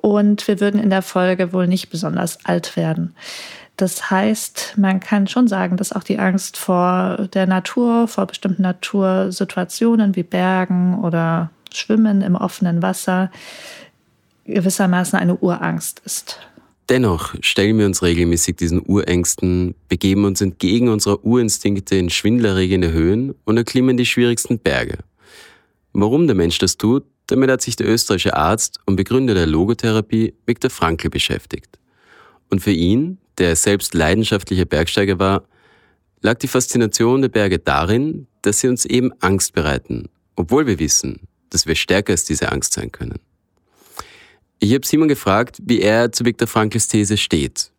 und 0.00 0.46
wir 0.48 0.60
würden 0.60 0.80
in 0.80 0.90
der 0.90 1.02
Folge 1.02 1.52
wohl 1.52 1.66
nicht 1.66 1.90
besonders 1.90 2.44
alt 2.44 2.76
werden. 2.76 3.14
Das 3.76 4.10
heißt, 4.10 4.74
man 4.76 4.98
kann 4.98 5.28
schon 5.28 5.46
sagen, 5.46 5.76
dass 5.76 5.92
auch 5.92 6.02
die 6.02 6.18
Angst 6.18 6.56
vor 6.56 7.28
der 7.32 7.46
Natur, 7.46 8.08
vor 8.08 8.26
bestimmten 8.26 8.62
Natursituationen 8.62 10.16
wie 10.16 10.24
Bergen 10.24 10.98
oder 10.98 11.50
Schwimmen 11.72 12.22
im 12.22 12.34
offenen 12.34 12.82
Wasser 12.82 13.30
gewissermaßen 14.46 15.18
eine 15.18 15.36
Urangst 15.36 16.02
ist. 16.04 16.40
Dennoch 16.88 17.34
stellen 17.40 17.78
wir 17.78 17.86
uns 17.86 18.02
regelmäßig 18.02 18.56
diesen 18.56 18.82
Urängsten, 18.84 19.74
begeben 19.88 20.24
uns 20.24 20.40
entgegen 20.40 20.88
unserer 20.88 21.22
Urinstinkte 21.22 21.96
in 21.96 22.08
schwindelerregende 22.08 22.90
Höhen 22.90 23.34
und 23.44 23.58
erklimmen 23.58 23.96
die 23.96 24.06
schwierigsten 24.06 24.58
Berge. 24.58 24.98
Warum 25.92 26.26
der 26.26 26.34
Mensch 26.34 26.58
das 26.58 26.78
tut, 26.78 27.04
damit 27.28 27.50
hat 27.50 27.62
sich 27.62 27.76
der 27.76 27.88
österreichische 27.88 28.36
Arzt 28.36 28.80
und 28.86 28.96
Begründer 28.96 29.34
der 29.34 29.46
Logotherapie 29.46 30.34
Viktor 30.46 30.70
Frankl 30.70 31.10
beschäftigt. 31.10 31.78
Und 32.50 32.60
für 32.60 32.72
ihn, 32.72 33.18
der 33.36 33.54
selbst 33.54 33.94
leidenschaftlicher 33.94 34.64
Bergsteiger 34.64 35.18
war, 35.18 35.44
lag 36.20 36.38
die 36.38 36.48
Faszination 36.48 37.22
der 37.22 37.28
Berge 37.28 37.58
darin, 37.58 38.26
dass 38.42 38.60
sie 38.60 38.68
uns 38.68 38.84
eben 38.84 39.12
Angst 39.20 39.52
bereiten, 39.52 40.08
obwohl 40.36 40.66
wir 40.66 40.78
wissen, 40.78 41.20
dass 41.50 41.66
wir 41.66 41.74
stärker 41.74 42.12
als 42.12 42.24
diese 42.24 42.50
Angst 42.50 42.72
sein 42.72 42.90
können. 42.90 43.20
Ich 44.58 44.74
habe 44.74 44.86
Simon 44.86 45.08
gefragt, 45.08 45.58
wie 45.62 45.80
er 45.80 46.10
zu 46.10 46.24
Viktor 46.24 46.48
Frankls 46.48 46.88
These 46.88 47.16
steht. 47.16 47.70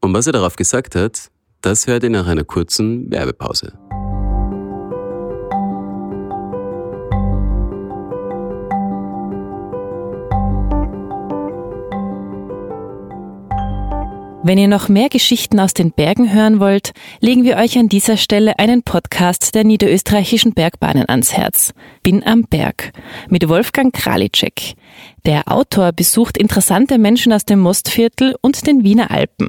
Und 0.00 0.12
was 0.14 0.26
er 0.26 0.34
darauf 0.34 0.56
gesagt 0.56 0.94
hat, 0.94 1.30
das 1.62 1.86
hört 1.86 2.04
ihr 2.04 2.10
nach 2.10 2.26
einer 2.26 2.44
kurzen 2.44 3.10
Werbepause. 3.10 3.72
Wenn 14.46 14.58
ihr 14.58 14.68
noch 14.68 14.90
mehr 14.90 15.08
Geschichten 15.08 15.58
aus 15.58 15.72
den 15.72 15.90
Bergen 15.90 16.30
hören 16.30 16.60
wollt, 16.60 16.92
legen 17.20 17.44
wir 17.44 17.56
euch 17.56 17.78
an 17.78 17.88
dieser 17.88 18.18
Stelle 18.18 18.58
einen 18.58 18.82
Podcast 18.82 19.54
der 19.54 19.64
niederösterreichischen 19.64 20.52
Bergbahnen 20.52 21.08
ans 21.08 21.32
Herz. 21.32 21.72
Bin 22.02 22.22
am 22.22 22.42
Berg 22.42 22.92
mit 23.30 23.48
Wolfgang 23.48 23.90
Kralitschek. 23.94 24.74
Der 25.24 25.50
Autor 25.50 25.92
besucht 25.92 26.36
interessante 26.36 26.98
Menschen 26.98 27.32
aus 27.32 27.46
dem 27.46 27.58
Mostviertel 27.58 28.36
und 28.42 28.66
den 28.66 28.84
Wiener 28.84 29.10
Alpen. 29.10 29.48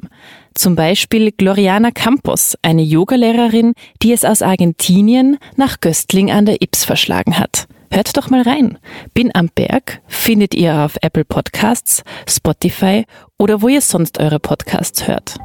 Zum 0.54 0.76
Beispiel 0.76 1.30
Gloriana 1.30 1.90
Campos, 1.90 2.56
eine 2.62 2.80
Yogalehrerin, 2.80 3.74
die 4.02 4.14
es 4.14 4.24
aus 4.24 4.40
Argentinien 4.40 5.36
nach 5.56 5.80
Göstling 5.80 6.30
an 6.30 6.46
der 6.46 6.62
Ips 6.62 6.86
verschlagen 6.86 7.38
hat. 7.38 7.65
Hört 7.90 8.16
doch 8.16 8.30
mal 8.30 8.42
rein. 8.42 8.78
Bin 9.14 9.34
am 9.34 9.48
Berg 9.54 10.00
findet 10.06 10.54
ihr 10.54 10.74
auf 10.74 10.96
Apple 11.02 11.24
Podcasts, 11.24 12.02
Spotify 12.28 13.04
oder 13.38 13.62
wo 13.62 13.68
ihr 13.68 13.80
sonst 13.80 14.18
eure 14.18 14.40
Podcasts 14.40 15.06
hört. 15.06 15.36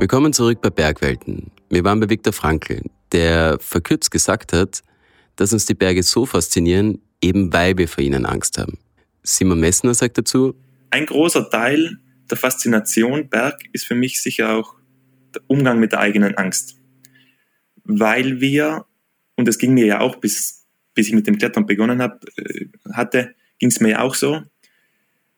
Willkommen 0.00 0.32
zurück 0.32 0.60
bei 0.62 0.70
Bergwelten. 0.70 1.50
Wir 1.68 1.84
waren 1.84 2.00
bei 2.00 2.08
Viktor 2.08 2.32
Frankl, 2.32 2.80
der 3.12 3.58
verkürzt 3.60 4.10
gesagt 4.10 4.54
hat, 4.54 4.80
dass 5.36 5.52
uns 5.52 5.66
die 5.66 5.74
Berge 5.74 6.02
so 6.02 6.24
faszinieren, 6.24 7.02
eben 7.20 7.52
weil 7.52 7.76
wir 7.76 7.86
vor 7.86 8.02
ihnen 8.02 8.24
Angst 8.24 8.56
haben. 8.56 8.78
Simon 9.22 9.60
Messner 9.60 9.92
sagt 9.92 10.16
dazu, 10.16 10.54
ein 10.90 11.04
großer 11.04 11.50
Teil 11.50 11.98
der 12.30 12.38
Faszination 12.38 13.28
Berg 13.28 13.60
ist 13.72 13.86
für 13.86 13.94
mich 13.94 14.22
sicher 14.22 14.54
auch 14.54 14.79
Umgang 15.46 15.80
mit 15.80 15.92
der 15.92 16.00
eigenen 16.00 16.36
Angst. 16.36 16.76
Weil 17.84 18.40
wir, 18.40 18.86
und 19.36 19.48
das 19.48 19.58
ging 19.58 19.74
mir 19.74 19.86
ja 19.86 20.00
auch 20.00 20.16
bis, 20.16 20.66
bis 20.94 21.08
ich 21.08 21.14
mit 21.14 21.26
dem 21.26 21.38
Klettern 21.38 21.66
begonnen 21.66 22.02
hab, 22.02 22.24
äh, 22.36 22.66
hatte, 22.92 23.34
ging 23.58 23.70
es 23.70 23.80
mir 23.80 23.90
ja 23.90 24.00
auch 24.00 24.14
so, 24.14 24.42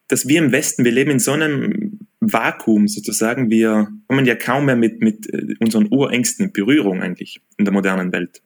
dass 0.09 0.29
wir 0.29 0.39
im 0.39 0.53
Westen, 0.53 0.85
wir 0.85 0.93
leben 0.93 1.11
in 1.11 1.19
so 1.19 1.33
einem 1.33 2.01
Vakuum 2.21 2.87
sozusagen, 2.87 3.51
wir 3.51 3.89
kommen 4.07 4.27
ja 4.27 4.35
kaum 4.35 4.67
mehr 4.67 4.77
mit, 4.77 5.01
mit 5.01 5.33
äh, 5.33 5.55
unseren 5.61 5.89
Urängsten 5.91 6.47
in 6.47 6.53
Berührung 6.53 7.03
eigentlich 7.03 7.41
in 7.57 7.65
der 7.65 7.73
modernen 7.73 8.13
Welt. 8.13 8.43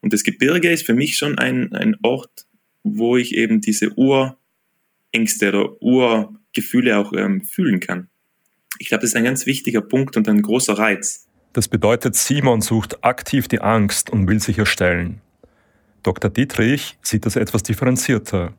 Und 0.00 0.12
das 0.12 0.24
Gebirge 0.24 0.70
ist 0.70 0.86
für 0.86 0.94
mich 0.94 1.16
schon 1.16 1.38
ein, 1.38 1.72
ein 1.72 1.96
Ort, 2.02 2.46
wo 2.82 3.16
ich 3.16 3.34
eben 3.36 3.60
diese 3.60 3.92
Urängste 3.96 5.48
oder 5.48 5.82
Urgefühle 5.82 6.98
auch 6.98 7.12
ähm, 7.12 7.42
fühlen 7.42 7.80
kann. 7.80 8.08
Ich 8.82 8.88
glaube, 8.88 9.02
das 9.02 9.10
ist 9.10 9.16
ein 9.16 9.22
ganz 9.22 9.46
wichtiger 9.46 9.80
Punkt 9.80 10.16
und 10.16 10.28
ein 10.28 10.42
großer 10.42 10.76
Reiz. 10.76 11.28
Das 11.52 11.68
bedeutet, 11.68 12.16
Simon 12.16 12.62
sucht 12.62 13.04
aktiv 13.04 13.46
die 13.46 13.60
Angst 13.60 14.10
und 14.10 14.26
will 14.26 14.40
sich 14.40 14.58
erstellen. 14.58 15.20
Dr. 16.02 16.28
Dietrich 16.28 16.98
sieht 17.00 17.24
das 17.24 17.36
etwas 17.36 17.62
differenzierter. 17.62 18.52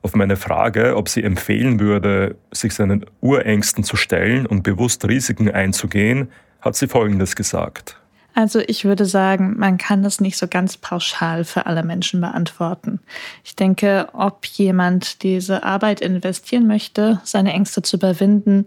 Auf 0.00 0.14
meine 0.14 0.36
Frage, 0.36 0.96
ob 0.96 1.10
sie 1.10 1.22
empfehlen 1.22 1.78
würde, 1.78 2.36
sich 2.50 2.72
seinen 2.72 3.04
Urängsten 3.20 3.84
zu 3.84 3.96
stellen 3.96 4.46
und 4.46 4.62
bewusst 4.62 5.06
Risiken 5.06 5.50
einzugehen, 5.50 6.30
hat 6.62 6.74
sie 6.74 6.88
Folgendes 6.88 7.36
gesagt. 7.36 8.00
Also 8.32 8.60
ich 8.66 8.86
würde 8.86 9.04
sagen, 9.04 9.58
man 9.58 9.76
kann 9.76 10.02
das 10.02 10.22
nicht 10.22 10.38
so 10.38 10.48
ganz 10.48 10.78
pauschal 10.78 11.44
für 11.44 11.66
alle 11.66 11.82
Menschen 11.82 12.22
beantworten. 12.22 13.00
Ich 13.44 13.56
denke, 13.56 14.08
ob 14.14 14.46
jemand 14.46 15.22
diese 15.22 15.64
Arbeit 15.64 16.00
investieren 16.00 16.66
möchte, 16.66 17.20
seine 17.24 17.52
Ängste 17.52 17.82
zu 17.82 17.98
überwinden, 17.98 18.66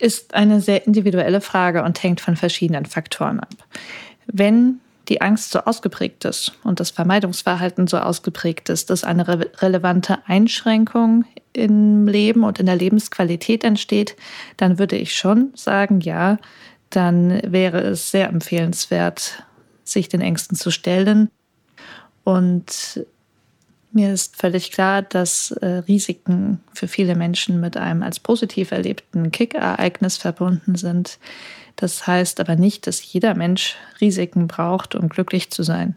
ist 0.00 0.34
eine 0.34 0.60
sehr 0.60 0.86
individuelle 0.86 1.40
Frage 1.40 1.82
und 1.82 2.02
hängt 2.02 2.20
von 2.20 2.36
verschiedenen 2.36 2.86
Faktoren 2.86 3.40
ab. 3.40 3.54
Wenn 4.26 4.80
die 5.08 5.20
Angst 5.20 5.50
so 5.50 5.60
ausgeprägt 5.60 6.24
ist 6.24 6.52
und 6.62 6.78
das 6.78 6.90
Vermeidungsverhalten 6.90 7.88
so 7.88 7.98
ausgeprägt 7.98 8.68
ist, 8.68 8.90
dass 8.90 9.02
eine 9.02 9.26
re 9.26 9.50
relevante 9.58 10.18
Einschränkung 10.26 11.24
im 11.52 12.06
Leben 12.06 12.44
und 12.44 12.60
in 12.60 12.66
der 12.66 12.76
Lebensqualität 12.76 13.64
entsteht, 13.64 14.16
dann 14.56 14.78
würde 14.78 14.96
ich 14.96 15.14
schon 15.14 15.50
sagen, 15.54 16.00
ja, 16.00 16.38
dann 16.90 17.40
wäre 17.44 17.80
es 17.80 18.12
sehr 18.12 18.28
empfehlenswert, 18.28 19.44
sich 19.82 20.08
den 20.08 20.20
Ängsten 20.20 20.56
zu 20.56 20.70
stellen 20.70 21.28
und 22.22 23.04
mir 23.92 24.12
ist 24.12 24.36
völlig 24.36 24.70
klar, 24.72 25.02
dass 25.02 25.50
äh, 25.50 25.66
Risiken 25.66 26.60
für 26.72 26.88
viele 26.88 27.16
Menschen 27.16 27.60
mit 27.60 27.76
einem 27.76 28.02
als 28.02 28.20
positiv 28.20 28.70
erlebten 28.70 29.32
Kick-Ereignis 29.32 30.16
verbunden 30.16 30.76
sind. 30.76 31.18
Das 31.76 32.06
heißt 32.06 32.40
aber 32.40 32.56
nicht, 32.56 32.86
dass 32.86 33.12
jeder 33.12 33.34
Mensch 33.34 33.76
Risiken 34.00 34.48
braucht, 34.48 34.94
um 34.94 35.08
glücklich 35.08 35.50
zu 35.50 35.62
sein. 35.62 35.96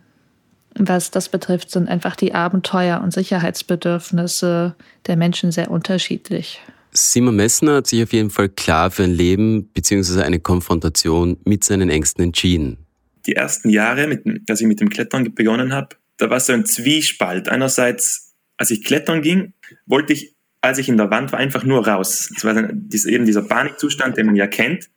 Was 0.76 1.12
das 1.12 1.30
betrifft, 1.30 1.70
sind 1.70 1.88
einfach 1.88 2.16
die 2.16 2.34
Abenteuer- 2.34 3.02
und 3.02 3.14
Sicherheitsbedürfnisse 3.14 4.76
der 5.06 5.18
Menschen 5.18 5.52
sehr 5.52 5.70
unterschiedlich. 5.70 6.62
Simon 6.92 7.36
Messner 7.36 7.76
hat 7.76 7.88
sich 7.88 8.04
auf 8.04 8.14
jeden 8.14 8.30
Fall 8.30 8.50
klar 8.50 8.92
für 8.92 9.04
ein 9.04 9.14
Leben 9.14 9.66
bzw. 9.74 10.22
eine 10.22 10.40
Konfrontation 10.40 11.38
mit 11.44 11.64
seinen 11.64 11.90
Ängsten 11.90 12.24
entschieden. 12.24 12.78
Die 13.26 13.36
ersten 13.36 13.70
Jahre, 13.70 14.08
mit, 14.08 14.24
als 14.50 14.62
ich 14.62 14.68
mit 14.68 14.80
dem 14.80 14.90
Klettern 14.90 15.34
begonnen 15.34 15.74
habe, 15.74 15.96
da 16.18 16.30
war 16.30 16.40
so 16.40 16.54
ein 16.54 16.66
Zwiespalt. 16.66 17.50
Einerseits, 17.50 18.34
als 18.58 18.72
ich 18.72 18.84
klettern 18.84 19.22
ging, 19.22 19.54
wollte 19.86 20.14
ich, 20.14 20.36
als 20.62 20.78
ich 20.78 20.90
in 20.90 20.98
der 20.98 21.10
Wand 21.12 21.32
war, 21.32 21.40
einfach 21.40 21.64
nur 21.64 21.88
raus. 21.88 22.30
Das 22.34 22.44
war 22.46 22.54
dann 22.54 22.90
eben 22.92 23.26
dieser 23.26 23.42
Panikzustand, 23.42 24.18
den 24.18 24.28
man 24.28 24.36
ja 24.36 24.48
kennt. 24.48 24.90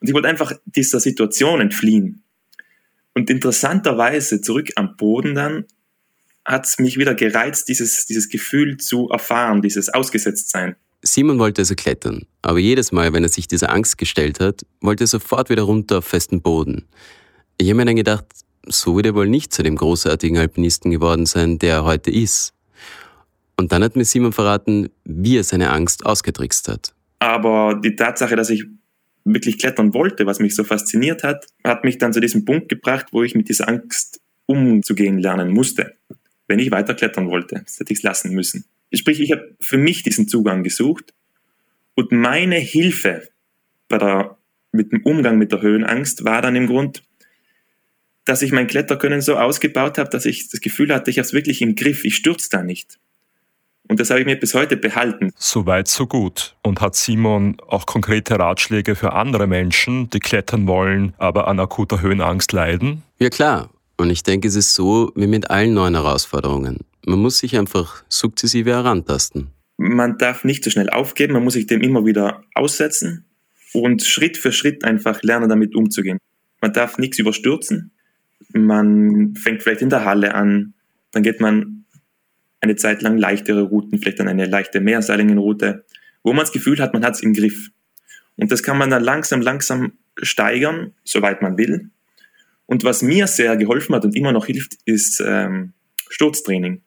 Und 0.00 0.08
ich 0.08 0.14
wollte 0.14 0.28
einfach 0.28 0.52
dieser 0.64 1.00
Situation 1.00 1.60
entfliehen. 1.60 2.22
Und 3.14 3.30
interessanterweise 3.30 4.40
zurück 4.40 4.70
am 4.76 4.96
Boden 4.96 5.34
dann 5.34 5.64
hat 6.44 6.66
es 6.66 6.78
mich 6.78 6.96
wieder 6.96 7.14
gereizt, 7.14 7.68
dieses, 7.68 8.06
dieses 8.06 8.28
Gefühl 8.28 8.76
zu 8.76 9.08
erfahren, 9.08 9.62
dieses 9.62 9.88
Ausgesetztsein. 9.88 10.76
Simon 11.02 11.38
wollte 11.38 11.62
also 11.62 11.74
klettern, 11.74 12.26
aber 12.42 12.58
jedes 12.58 12.92
Mal, 12.92 13.12
wenn 13.12 13.22
er 13.22 13.28
sich 13.28 13.48
dieser 13.48 13.72
Angst 13.72 13.98
gestellt 13.98 14.40
hat, 14.40 14.64
wollte 14.80 15.04
er 15.04 15.08
sofort 15.08 15.50
wieder 15.50 15.62
runter 15.62 15.98
auf 15.98 16.04
festen 16.04 16.40
Boden. 16.40 16.86
Ich 17.58 17.68
habe 17.68 17.76
mir 17.76 17.84
dann 17.84 17.96
gedacht, 17.96 18.26
so 18.66 18.96
wird 18.96 19.06
er 19.06 19.14
wohl 19.14 19.28
nicht 19.28 19.52
zu 19.52 19.62
dem 19.62 19.76
großartigen 19.76 20.38
Alpinisten 20.38 20.90
geworden 20.90 21.26
sein, 21.26 21.58
der 21.58 21.74
er 21.74 21.84
heute 21.84 22.10
ist. 22.10 22.52
Und 23.56 23.72
dann 23.72 23.82
hat 23.82 23.96
mir 23.96 24.04
Simon 24.04 24.32
verraten, 24.32 24.90
wie 25.04 25.38
er 25.38 25.44
seine 25.44 25.70
Angst 25.70 26.04
ausgetrickst 26.04 26.68
hat. 26.68 26.94
Aber 27.18 27.80
die 27.82 27.96
Tatsache, 27.96 28.36
dass 28.36 28.50
ich 28.50 28.66
wirklich 29.24 29.58
klettern 29.58 29.94
wollte, 29.94 30.26
was 30.26 30.38
mich 30.38 30.54
so 30.54 30.62
fasziniert 30.62 31.22
hat, 31.22 31.46
hat 31.64 31.84
mich 31.84 31.98
dann 31.98 32.12
zu 32.12 32.20
diesem 32.20 32.44
Punkt 32.44 32.68
gebracht, 32.68 33.06
wo 33.12 33.22
ich 33.22 33.34
mit 33.34 33.48
dieser 33.48 33.68
Angst 33.68 34.20
umzugehen 34.46 35.18
lernen 35.18 35.50
musste, 35.50 35.94
wenn 36.46 36.58
ich 36.58 36.70
weiter 36.70 36.94
klettern 36.94 37.28
wollte. 37.28 37.64
Hätte 37.78 37.92
ich 37.92 37.98
es 37.98 38.02
lassen 38.02 38.32
müssen. 38.32 38.64
Sprich, 38.92 39.20
ich 39.20 39.32
habe 39.32 39.56
für 39.60 39.78
mich 39.78 40.02
diesen 40.02 40.28
Zugang 40.28 40.62
gesucht 40.62 41.12
und 41.94 42.12
meine 42.12 42.56
Hilfe 42.56 43.28
bei 43.88 43.98
der, 43.98 44.36
mit 44.70 44.92
dem 44.92 45.02
Umgang 45.02 45.38
mit 45.38 45.50
der 45.50 45.62
Höhenangst 45.62 46.24
war 46.24 46.42
dann 46.42 46.54
im 46.54 46.66
Grund, 46.66 47.02
dass 48.26 48.42
ich 48.42 48.52
mein 48.52 48.66
Kletterkönnen 48.66 49.22
so 49.22 49.36
ausgebaut 49.36 49.96
habe, 49.96 50.10
dass 50.10 50.26
ich 50.26 50.50
das 50.50 50.60
Gefühl 50.60 50.92
hatte, 50.92 51.10
ich 51.10 51.18
habe 51.18 51.26
es 51.26 51.32
wirklich 51.32 51.62
im 51.62 51.74
Griff, 51.74 52.04
ich 52.04 52.16
stürze 52.16 52.50
da 52.50 52.62
nicht. 52.62 52.98
Und 53.88 54.00
das 54.00 54.10
habe 54.10 54.18
ich 54.18 54.26
mir 54.26 54.36
bis 54.36 54.52
heute 54.52 54.76
behalten. 54.76 55.30
Soweit, 55.36 55.86
so 55.86 56.08
gut. 56.08 56.56
Und 56.62 56.80
hat 56.80 56.96
Simon 56.96 57.56
auch 57.68 57.86
konkrete 57.86 58.36
Ratschläge 58.36 58.96
für 58.96 59.12
andere 59.12 59.46
Menschen, 59.46 60.10
die 60.10 60.18
klettern 60.18 60.66
wollen, 60.66 61.14
aber 61.18 61.46
an 61.46 61.60
akuter 61.60 62.02
Höhenangst 62.02 62.52
leiden? 62.52 63.04
Ja 63.20 63.30
klar. 63.30 63.70
Und 63.96 64.10
ich 64.10 64.24
denke, 64.24 64.48
es 64.48 64.56
ist 64.56 64.74
so 64.74 65.12
wie 65.14 65.28
mit 65.28 65.50
allen 65.50 65.72
neuen 65.72 65.94
Herausforderungen. 65.94 66.80
Man 67.06 67.20
muss 67.20 67.38
sich 67.38 67.56
einfach 67.56 68.02
sukzessive 68.08 68.70
herantasten. 68.70 69.52
Man 69.78 70.18
darf 70.18 70.42
nicht 70.42 70.64
so 70.64 70.70
schnell 70.70 70.90
aufgeben, 70.90 71.34
man 71.34 71.44
muss 71.44 71.54
sich 71.54 71.66
dem 71.66 71.80
immer 71.80 72.04
wieder 72.04 72.42
aussetzen 72.54 73.24
und 73.72 74.02
Schritt 74.02 74.36
für 74.36 74.50
Schritt 74.50 74.84
einfach 74.84 75.22
lernen, 75.22 75.48
damit 75.48 75.76
umzugehen 75.76 76.18
man 76.60 76.72
darf 76.72 76.98
nichts 76.98 77.18
überstürzen. 77.18 77.92
Man 78.52 79.34
fängt 79.36 79.62
vielleicht 79.62 79.82
in 79.82 79.90
der 79.90 80.04
Halle 80.04 80.34
an, 80.34 80.74
dann 81.12 81.22
geht 81.22 81.40
man 81.40 81.84
eine 82.60 82.76
Zeit 82.76 83.02
lang 83.02 83.18
leichtere 83.18 83.62
Routen, 83.62 83.98
vielleicht 83.98 84.20
dann 84.20 84.28
eine 84.28 84.46
leichte 84.46 84.80
Meerseilingen-Route, 84.80 85.84
wo 86.22 86.32
man 86.32 86.44
das 86.44 86.52
Gefühl 86.52 86.78
hat, 86.80 86.92
man 86.92 87.04
hat 87.04 87.14
es 87.14 87.22
im 87.22 87.32
Griff. 87.32 87.70
Und 88.36 88.52
das 88.52 88.62
kann 88.62 88.78
man 88.78 88.90
dann 88.90 89.02
langsam, 89.02 89.40
langsam 89.40 89.92
steigern, 90.20 90.92
soweit 91.04 91.42
man 91.42 91.56
will. 91.58 91.90
Und 92.66 92.84
was 92.84 93.02
mir 93.02 93.26
sehr 93.26 93.56
geholfen 93.56 93.94
hat 93.94 94.04
und 94.04 94.16
immer 94.16 94.32
noch 94.32 94.46
hilft, 94.46 94.74
ist 94.84 95.22
ähm, 95.24 95.72
Sturztraining. 96.08 96.82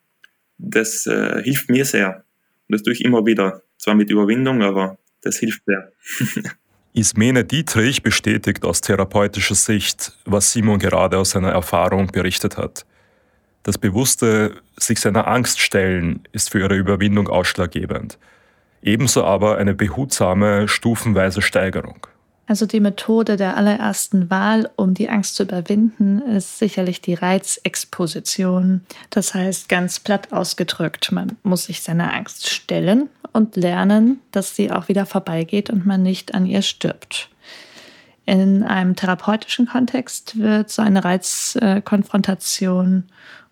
Das 0.58 1.06
äh, 1.06 1.42
hilft 1.42 1.70
mir 1.70 1.84
sehr. 1.84 2.24
Und 2.68 2.74
das 2.74 2.82
tue 2.82 2.92
ich 2.92 3.04
immer 3.04 3.24
wieder. 3.24 3.62
Zwar 3.78 3.94
mit 3.94 4.10
Überwindung, 4.10 4.62
aber 4.62 4.98
das 5.22 5.38
hilft 5.38 5.62
sehr. 5.64 5.90
Ismene 6.92 7.44
Dietrich 7.44 8.02
bestätigt 8.02 8.64
aus 8.64 8.80
therapeutischer 8.80 9.54
Sicht, 9.54 10.12
was 10.24 10.52
Simon 10.52 10.80
gerade 10.80 11.18
aus 11.18 11.30
seiner 11.30 11.50
Erfahrung 11.50 12.08
berichtet 12.08 12.56
hat. 12.56 12.84
Das 13.62 13.78
bewusste 13.78 14.56
sich 14.76 14.98
seiner 14.98 15.28
Angst 15.28 15.60
stellen 15.60 16.24
ist 16.32 16.50
für 16.50 16.58
ihre 16.60 16.74
Überwindung 16.74 17.28
ausschlaggebend. 17.28 18.18
Ebenso 18.82 19.24
aber 19.24 19.58
eine 19.58 19.74
behutsame, 19.74 20.66
stufenweise 20.66 21.42
Steigerung. 21.42 22.06
Also 22.50 22.66
die 22.66 22.80
Methode 22.80 23.36
der 23.36 23.56
allerersten 23.56 24.28
Wahl, 24.28 24.68
um 24.74 24.92
die 24.92 25.08
Angst 25.08 25.36
zu 25.36 25.44
überwinden, 25.44 26.20
ist 26.20 26.58
sicherlich 26.58 27.00
die 27.00 27.14
Reizexposition. 27.14 28.80
Das 29.08 29.34
heißt 29.34 29.68
ganz 29.68 30.00
platt 30.00 30.32
ausgedrückt, 30.32 31.12
man 31.12 31.38
muss 31.44 31.66
sich 31.66 31.80
seiner 31.80 32.12
Angst 32.12 32.50
stellen 32.50 33.08
und 33.32 33.54
lernen, 33.54 34.18
dass 34.32 34.56
sie 34.56 34.72
auch 34.72 34.88
wieder 34.88 35.06
vorbeigeht 35.06 35.70
und 35.70 35.86
man 35.86 36.02
nicht 36.02 36.34
an 36.34 36.44
ihr 36.44 36.62
stirbt. 36.62 37.28
In 38.26 38.64
einem 38.64 38.96
therapeutischen 38.96 39.68
Kontext 39.68 40.36
wird 40.36 40.70
so 40.70 40.82
eine 40.82 41.04
Reizkonfrontation 41.04 43.04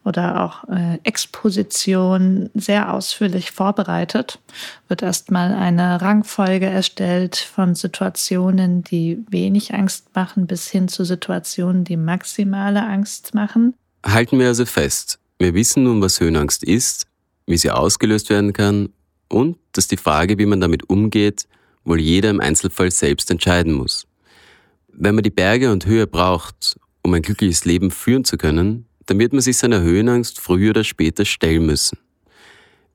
oder 0.09 0.43
auch 0.43 0.65
äh, 0.69 0.99
Exposition 1.05 2.49
sehr 2.55 2.93
ausführlich 2.93 3.51
vorbereitet. 3.51 4.41
Wird 4.89 5.03
erstmal 5.03 5.53
eine 5.53 6.01
Rangfolge 6.01 6.67
erstellt 6.67 7.37
von 7.37 7.75
Situationen, 7.75 8.83
die 8.83 9.19
wenig 9.31 9.75
Angst 9.75 10.15
machen, 10.15 10.47
bis 10.47 10.69
hin 10.69 10.89
zu 10.89 11.05
Situationen, 11.05 11.85
die 11.85 11.99
maximale 11.99 12.83
Angst 12.83 13.35
machen. 13.35 13.75
Halten 14.05 14.39
wir 14.39 14.47
also 14.47 14.65
fest, 14.65 15.19
wir 15.39 15.53
wissen 15.55 15.85
nun, 15.85 16.01
was 16.01 16.21
Höhenangst 16.21 16.65
ist, 16.65 17.07
wie 17.47 17.59
sie 17.59 17.71
ausgelöst 17.71 18.31
werden 18.31 18.53
kann 18.53 18.89
und 19.29 19.59
dass 19.73 19.89
die 19.89 19.99
Frage, 19.99 20.39
wie 20.39 20.47
man 20.47 20.61
damit 20.61 20.89
umgeht, 20.89 21.47
wohl 21.85 22.01
jeder 22.01 22.31
im 22.31 22.41
Einzelfall 22.41 22.91
selbst 22.91 23.31
entscheiden 23.31 23.75
muss. 23.75 24.07
Wenn 24.89 25.15
man 25.15 25.23
die 25.25 25.31
Berge 25.31 25.71
und 25.71 25.87
Höhe 25.87 26.07
braucht, 26.07 26.79
um 27.03 27.15
ein 27.15 27.23
glückliches 27.23 27.65
Leben 27.65 27.91
führen 27.91 28.25
zu 28.25 28.37
können, 28.37 28.88
dann 29.09 29.19
wird 29.19 29.33
man 29.33 29.41
sich 29.41 29.57
seiner 29.57 29.81
Höhenangst 29.81 30.39
früher 30.39 30.71
oder 30.71 30.85
später 30.85 31.25
stellen 31.25 31.65
müssen. 31.65 31.99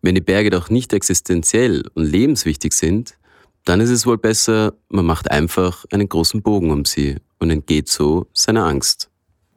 Wenn 0.03 0.15
die 0.15 0.21
Berge 0.21 0.51
doch 0.51 0.69
nicht 0.69 0.93
existenziell 0.93 1.83
und 1.95 2.03
lebenswichtig 2.03 2.73
sind, 2.73 3.17
dann 3.65 3.79
ist 3.79 3.89
es 3.89 4.05
wohl 4.05 4.17
besser, 4.17 4.73
man 4.89 5.05
macht 5.05 5.31
einfach 5.31 5.85
einen 5.91 6.07
großen 6.07 6.41
Bogen 6.41 6.69
um 6.69 6.85
sie 6.85 7.17
und 7.39 7.49
entgeht 7.49 7.87
so 7.87 8.27
seiner 8.33 8.65
Angst. 8.65 9.09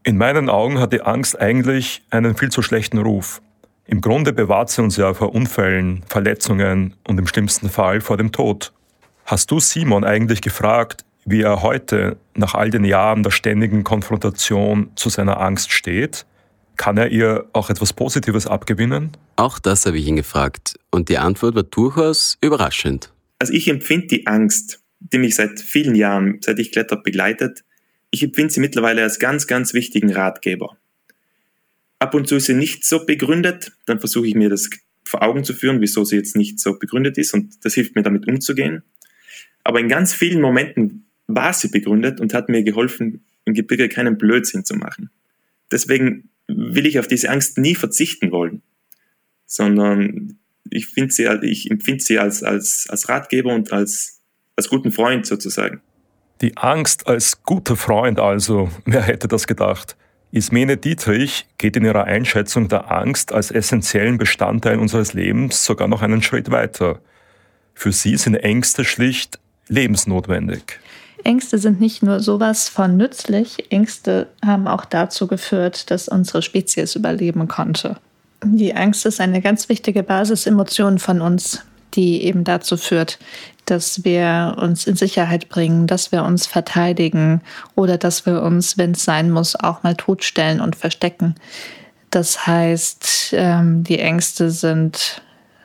In 0.03 0.17
meinen 0.17 0.49
Augen 0.49 0.79
hat 0.79 0.93
die 0.93 1.03
Angst 1.03 1.39
eigentlich 1.39 2.03
einen 2.11 2.37
viel 2.37 2.51
zu 2.51 2.63
schlechten 2.63 2.99
Ruf. 2.99 3.43
Im 3.85 4.01
Grunde 4.01 4.33
bewahrt 4.33 4.71
sie 4.71 4.83
uns 4.83 4.97
ja 4.97 5.13
vor 5.13 5.35
Unfällen, 5.35 6.05
Verletzungen 6.09 6.95
und 7.07 7.19
im 7.19 7.27
schlimmsten 7.27 7.69
Fall 7.69 8.01
vor 8.01 8.17
dem 8.17 8.33
Tod. 8.33 8.73
Hast 9.25 9.51
du 9.51 9.61
Simon 9.61 10.05
eigentlich 10.05 10.41
gefragt, 10.41 11.05
wie 11.25 11.43
er 11.43 11.63
heute 11.63 12.17
nach 12.35 12.55
all 12.55 12.71
den 12.71 12.85
Jahren 12.85 13.25
der 13.25 13.33
ständigen 13.33 13.85
Konfrontation 13.85 14.91
zu 14.95 15.09
seiner 15.09 15.41
Angst 15.41 15.73
steht? 15.73 16.25
Kann 16.76 16.97
er 16.97 17.11
ihr 17.11 17.49
auch 17.52 17.71
etwas 17.71 17.92
Positives 17.92 18.47
abgewinnen? 18.47 19.12
Auch 19.36 19.58
das 19.58 19.86
habe 19.86 19.99
ich 19.99 20.06
ihn 20.06 20.17
gefragt 20.17 20.78
und 20.91 21.08
die 21.08 21.19
Antwort 21.19 21.54
war 21.54 21.62
durchaus 21.62 22.39
überraschend. 22.41 23.12
Also 23.39 23.52
ich 23.52 23.69
empfinde 23.69 24.06
die 24.06 24.26
Angst, 24.26 24.80
die 25.00 25.19
mich 25.19 25.34
seit 25.34 25.60
vielen 25.60 25.95
Jahren, 25.95 26.39
seit 26.41 26.58
ich 26.58 26.73
kletter, 26.73 26.97
begleitet, 26.97 27.65
ich 28.10 28.23
empfinde 28.23 28.52
sie 28.52 28.60
mittlerweile 28.60 29.02
als 29.02 29.19
ganz, 29.19 29.47
ganz 29.47 29.75
wichtigen 29.75 30.12
Ratgeber. 30.12 30.76
Ab 31.99 32.15
und 32.15 32.28
zu 32.28 32.36
ist 32.36 32.47
sie 32.47 32.54
nicht 32.54 32.84
so 32.84 33.04
begründet, 33.04 33.73
dann 33.86 34.00
versuche 34.00 34.26
ich 34.26 34.34
mir 34.34 34.49
das 34.49 34.71
vor 35.04 35.23
Augen 35.23 35.45
zu 35.45 35.54
führen, 35.54 35.80
wieso 35.80 36.04
sie 36.04 36.17
jetzt 36.17 36.36
nicht 36.36 36.60
so 36.60 36.78
begründet 36.78 37.19
ist 37.19 37.32
und 37.34 37.65
das 37.65 37.75
hilft 37.75 37.95
mir 37.95 38.02
damit 38.02 38.26
umzugehen. 38.26 38.82
Aber 39.65 39.80
in 39.80 39.89
ganz 39.89 40.12
vielen 40.12 40.41
Momenten 40.41 41.06
war 41.26 41.52
sie 41.52 41.69
begründet 41.69 42.21
und 42.21 42.34
hat 42.34 42.49
mir 42.49 42.62
geholfen, 42.62 43.25
im 43.45 43.54
Gebirge 43.54 43.89
keinen 43.89 44.19
Blödsinn 44.19 44.65
zu 44.65 44.75
machen. 44.75 45.10
Deswegen 45.71 46.28
will 46.49 46.87
ich 46.87 46.99
auf 46.99 47.09
diese 47.09 47.30
Angst 47.30 47.59
nie 47.59 47.75
verzichten 47.75 48.30
wollen, 48.30 48.63
sondern 49.47 50.39
ich, 50.71 50.93
sie, 51.09 51.26
ich 51.43 51.71
empfinde 51.71 52.02
sie 52.02 52.19
als, 52.19 52.43
als, 52.43 52.87
als 52.89 53.09
Ratgeber 53.09 53.54
und 53.54 53.73
als, 53.73 54.21
als 54.56 54.69
guten 54.69 54.93
Freund 54.93 55.26
sozusagen. 55.26 55.80
Die 56.41 56.56
Angst 56.56 57.06
als 57.06 57.43
guter 57.43 57.76
Freund 57.76 58.21
also, 58.21 58.71
wer 58.85 59.02
hätte 59.02 59.28
das 59.28 59.47
gedacht? 59.47 59.97
Ismene 60.32 60.76
Dietrich 60.76 61.47
geht 61.56 61.76
in 61.76 61.85
ihrer 61.85 62.04
Einschätzung 62.04 62.69
der 62.69 62.91
Angst 62.91 63.32
als 63.32 63.50
essentiellen 63.50 64.19
Bestandteil 64.19 64.78
unseres 64.78 65.15
Lebens 65.15 65.65
sogar 65.65 65.89
noch 65.89 66.02
einen 66.02 66.23
Schritt 66.23 66.50
weiter. 66.50 67.00
Für 67.75 67.93
sie 67.93 68.17
sind 68.17 68.35
Ängste 68.35 68.85
schlicht 68.85 69.39
lebensnotwendig. 69.69 70.78
Ängste 71.26 71.58
sind 71.58 71.80
nicht 71.80 72.02
nur 72.02 72.21
sowas 72.21 72.69
von 72.69 72.97
nützlich, 72.97 73.71
Ängste 73.71 74.28
haben 74.45 74.69
auch 74.69 74.84
dazu 74.84 75.26
geführt, 75.26 75.91
dass 75.91 76.08
unsere 76.08 76.41
Spezies 76.41 76.95
überleben 76.95 77.49
konnte. 77.49 77.97
Die 78.45 78.75
Angst 78.75 79.04
ist 79.06 79.21
eine 79.21 79.41
ganz 79.41 79.69
wichtige 79.69 80.02
Basisemotion 80.02 80.99
von 80.99 81.21
uns, 81.21 81.65
die 81.95 82.23
eben 82.23 82.45
dazu 82.45 82.76
führt, 82.76 83.19
dass 83.65 84.04
wir 84.04 84.56
uns 84.60 84.86
in 84.86 84.95
Sicherheit 84.95 85.49
bringen, 85.49 85.89
dass 85.89 86.12
wir 86.12 86.23
uns 86.23 86.47
verteidigen 86.47 87.41
oder 87.75 87.99
dass 87.99 88.25
wir 88.25 88.43
uns, 88.43 88.78
wenn 88.78 88.93
es 88.93 89.04
sein 89.04 89.30
muss, 89.30 89.56
auch 89.56 89.82
mal 89.82 89.97
totstellen 89.97 90.60
und 90.60 90.76
verstecken. 90.76 91.34
Das 92.10 92.47
heißt, 92.47 93.30
ähm, 93.32 93.82
die 93.82 93.99
Ängste 93.99 94.50
sind 94.50 95.23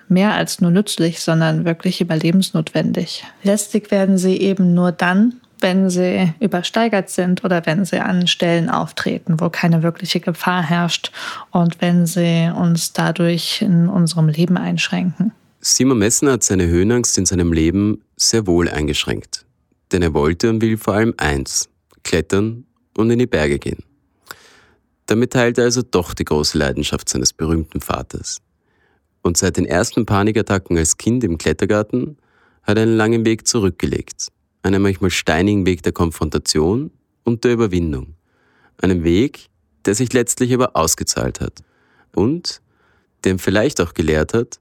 mehr 0.08 0.34
als 0.34 0.60
nur 0.60 0.72
nützlich, 0.72 1.22
sondern 1.22 1.66
wirklich 1.66 2.02
überlebensnotwendig. 2.02 3.24
Lästig 3.44 3.92
werden 3.92 4.18
sie 4.18 4.38
eben 4.38 4.74
nur 4.74 4.92
dann, 4.92 5.41
wenn 5.62 5.90
sie 5.90 6.34
übersteigert 6.40 7.10
sind 7.10 7.44
oder 7.44 7.66
wenn 7.66 7.86
sie 7.86 8.00
an 8.00 8.28
Stellen 8.28 8.70
auftreten, 8.70 9.40
wo 9.40 9.50
keine 9.50 9.84
wirkliche 9.84 10.20
Gefahr 10.20 10.62
herrscht 10.64 11.12
und 11.52 11.82
wenn 11.82 12.06
sie 12.06 12.52
uns 12.56 12.94
dadurch 12.94 13.62
in 13.62 13.88
unserem 13.88 14.28
Leben 14.28 14.58
einschränken. 14.58 15.32
Simon 15.60 16.00
Messner 16.00 16.34
hat 16.34 16.44
seine 16.44 16.68
Höhenangst 16.68 17.18
in 17.18 17.26
seinem 17.26 17.54
Leben 17.54 18.04
sehr 18.18 18.48
wohl 18.48 18.68
eingeschränkt. 18.68 19.46
Denn 19.92 20.02
er 20.02 20.14
wollte 20.14 20.50
und 20.50 20.62
will 20.62 20.78
vor 20.78 20.96
allem 20.96 21.14
eins, 21.18 21.70
klettern 22.04 22.66
und 22.98 23.10
in 23.10 23.20
die 23.20 23.28
Berge 23.28 23.60
gehen. 23.60 23.84
Damit 25.06 25.34
teilt 25.34 25.58
er 25.58 25.66
also 25.66 25.82
doch 25.82 26.14
die 26.14 26.26
große 26.26 26.58
Leidenschaft 26.58 27.10
seines 27.10 27.34
berühmten 27.34 27.82
Vaters. 27.82 28.38
Und 29.22 29.38
seit 29.38 29.58
den 29.58 29.66
ersten 29.66 30.06
Panikattacken 30.06 30.78
als 30.78 30.98
Kind 30.98 31.24
im 31.24 31.38
Klettergarten 31.38 32.18
hat 32.64 32.78
er 32.78 32.84
einen 32.84 32.96
langen 32.96 33.26
Weg 33.26 33.48
zurückgelegt 33.48 34.32
einen 34.64 34.82
manchmal 34.82 35.10
steinigen 35.10 35.66
Weg 35.66 35.84
der 35.84 35.92
Konfrontation 35.92 36.92
und 37.24 37.44
der 37.44 37.54
Überwindung. 37.54 38.16
Einen 38.82 39.04
Weg, 39.04 39.48
der 39.86 39.96
sich 39.96 40.14
letztlich 40.14 40.54
aber 40.54 40.76
ausgezahlt 40.76 41.40
hat 41.40 41.64
und 42.14 42.62
der 43.24 43.34
ihm 43.34 43.40
vielleicht 43.40 43.82
auch 43.82 43.94
gelehrt 43.94 44.34
hat, 44.34 44.60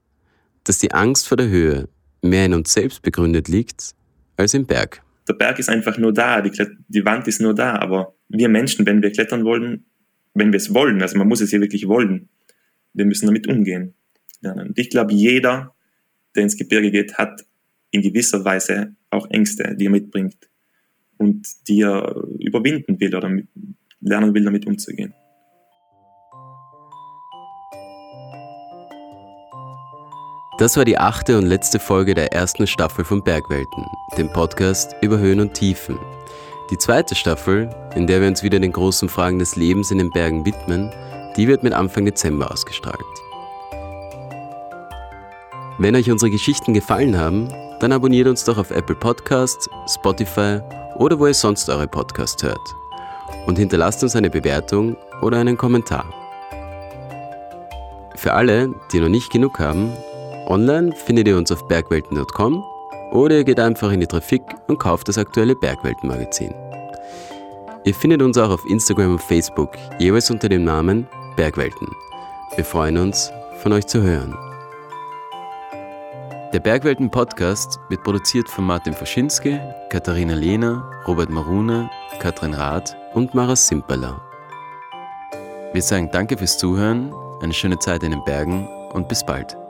dass 0.63 0.79
die 0.79 0.91
Angst 0.91 1.27
vor 1.27 1.37
der 1.37 1.49
Höhe 1.49 1.89
mehr 2.21 2.45
in 2.45 2.53
uns 2.53 2.73
selbst 2.73 3.01
begründet 3.01 3.47
liegt 3.47 3.95
als 4.37 4.53
im 4.53 4.65
Berg. 4.65 5.01
Der 5.27 5.33
Berg 5.33 5.59
ist 5.59 5.69
einfach 5.69 5.97
nur 5.97 6.13
da, 6.13 6.41
die, 6.41 6.51
die 6.87 7.05
Wand 7.05 7.27
ist 7.27 7.41
nur 7.41 7.53
da, 7.53 7.75
aber 7.75 8.15
wir 8.29 8.49
Menschen, 8.49 8.85
wenn 8.85 9.01
wir 9.01 9.11
klettern 9.11 9.43
wollen, 9.43 9.85
wenn 10.33 10.51
wir 10.51 10.57
es 10.57 10.73
wollen, 10.73 11.01
also 11.01 11.17
man 11.17 11.27
muss 11.27 11.41
es 11.41 11.51
ja 11.51 11.59
wirklich 11.59 11.87
wollen, 11.87 12.29
wir 12.93 13.05
müssen 13.05 13.25
damit 13.27 13.47
umgehen. 13.47 13.95
Und 14.43 14.77
ich 14.77 14.89
glaube, 14.89 15.13
jeder, 15.13 15.75
der 16.35 16.43
ins 16.43 16.57
Gebirge 16.57 16.91
geht, 16.91 17.17
hat 17.17 17.45
in 17.91 18.01
gewisser 18.01 18.43
Weise 18.43 18.95
auch 19.09 19.29
Ängste, 19.29 19.75
die 19.75 19.85
er 19.85 19.91
mitbringt 19.91 20.49
und 21.17 21.47
die 21.67 21.81
er 21.81 22.15
überwinden 22.39 22.99
will 22.99 23.15
oder 23.15 23.29
lernen 23.99 24.33
will, 24.33 24.43
damit 24.43 24.65
umzugehen. 24.65 25.13
Das 30.57 30.77
war 30.77 30.85
die 30.85 30.97
achte 30.97 31.37
und 31.37 31.47
letzte 31.47 31.79
Folge 31.79 32.13
der 32.13 32.33
ersten 32.33 32.67
Staffel 32.67 33.03
von 33.03 33.23
Bergwelten, 33.23 33.83
dem 34.17 34.31
Podcast 34.31 34.95
über 35.01 35.17
Höhen 35.17 35.39
und 35.39 35.53
Tiefen. 35.55 35.97
Die 36.69 36.77
zweite 36.77 37.15
Staffel, 37.15 37.69
in 37.95 38.05
der 38.05 38.21
wir 38.21 38.27
uns 38.27 38.43
wieder 38.43 38.59
den 38.59 38.71
großen 38.71 39.09
Fragen 39.09 39.39
des 39.39 39.55
Lebens 39.55 39.89
in 39.89 39.97
den 39.97 40.11
Bergen 40.11 40.45
widmen, 40.45 40.91
die 41.35 41.47
wird 41.47 41.63
mit 41.63 41.73
Anfang 41.73 42.05
Dezember 42.05 42.51
ausgestrahlt. 42.51 42.99
Wenn 45.79 45.95
euch 45.95 46.11
unsere 46.11 46.29
Geschichten 46.29 46.75
gefallen 46.75 47.17
haben, 47.17 47.47
dann 47.81 47.91
abonniert 47.91 48.27
uns 48.27 48.43
doch 48.43 48.57
auf 48.57 48.71
Apple 48.71 48.95
Podcasts, 48.95 49.69
Spotify 49.87 50.59
oder 50.95 51.19
wo 51.19 51.27
ihr 51.27 51.33
sonst 51.33 51.69
eure 51.69 51.87
Podcasts 51.87 52.41
hört. 52.43 52.59
und 53.47 53.57
hinterlasst 53.57 54.03
uns 54.03 54.15
eine 54.15 54.29
Bewertung 54.29 54.95
oder 55.21 55.39
einen 55.39 55.57
Kommentar. 55.57 56.05
Für 58.15 58.33
alle, 58.33 58.73
die 58.91 58.99
noch 58.99 59.09
nicht 59.09 59.31
genug 59.31 59.59
haben, 59.59 59.91
online 60.47 60.91
findet 60.91 61.27
ihr 61.27 61.37
uns 61.37 61.51
auf 61.51 61.67
bergwelten.com 61.67 62.63
oder 63.11 63.37
ihr 63.37 63.43
geht 63.43 63.59
einfach 63.59 63.91
in 63.91 63.99
die 63.99 64.07
Trafik 64.07 64.43
und 64.67 64.79
kauft 64.79 65.07
das 65.07 65.17
aktuelle 65.17 65.55
Bergwelten-Magazin. 65.55 66.53
Ihr 67.83 67.95
findet 67.95 68.21
uns 68.21 68.37
auch 68.37 68.51
auf 68.51 68.65
Instagram 68.69 69.13
und 69.13 69.23
Facebook, 69.23 69.71
jeweils 69.97 70.29
unter 70.29 70.47
dem 70.49 70.63
Namen 70.63 71.07
Bergwelten. 71.35 71.87
Wir 72.55 72.65
freuen 72.65 72.97
uns, 72.97 73.31
von 73.63 73.73
euch 73.73 73.87
zu 73.87 74.01
hören. 74.01 74.50
Der 76.53 76.59
Bergwelten 76.59 77.09
Podcast 77.09 77.79
wird 77.87 78.03
produziert 78.03 78.49
von 78.49 78.65
Martin 78.65 78.91
Faschinski, 78.93 79.57
Katharina 79.89 80.33
Lehner, 80.33 80.83
Robert 81.07 81.29
Maruna, 81.29 81.89
Katrin 82.19 82.53
Rath 82.53 82.93
und 83.13 83.33
Maras 83.33 83.69
Simperla. 83.69 84.21
Wir 85.71 85.81
sagen 85.81 86.09
danke 86.11 86.37
fürs 86.37 86.57
Zuhören, 86.57 87.13
eine 87.41 87.53
schöne 87.53 87.79
Zeit 87.79 88.03
in 88.03 88.11
den 88.11 88.23
Bergen 88.25 88.67
und 88.91 89.07
bis 89.07 89.25
bald. 89.25 89.60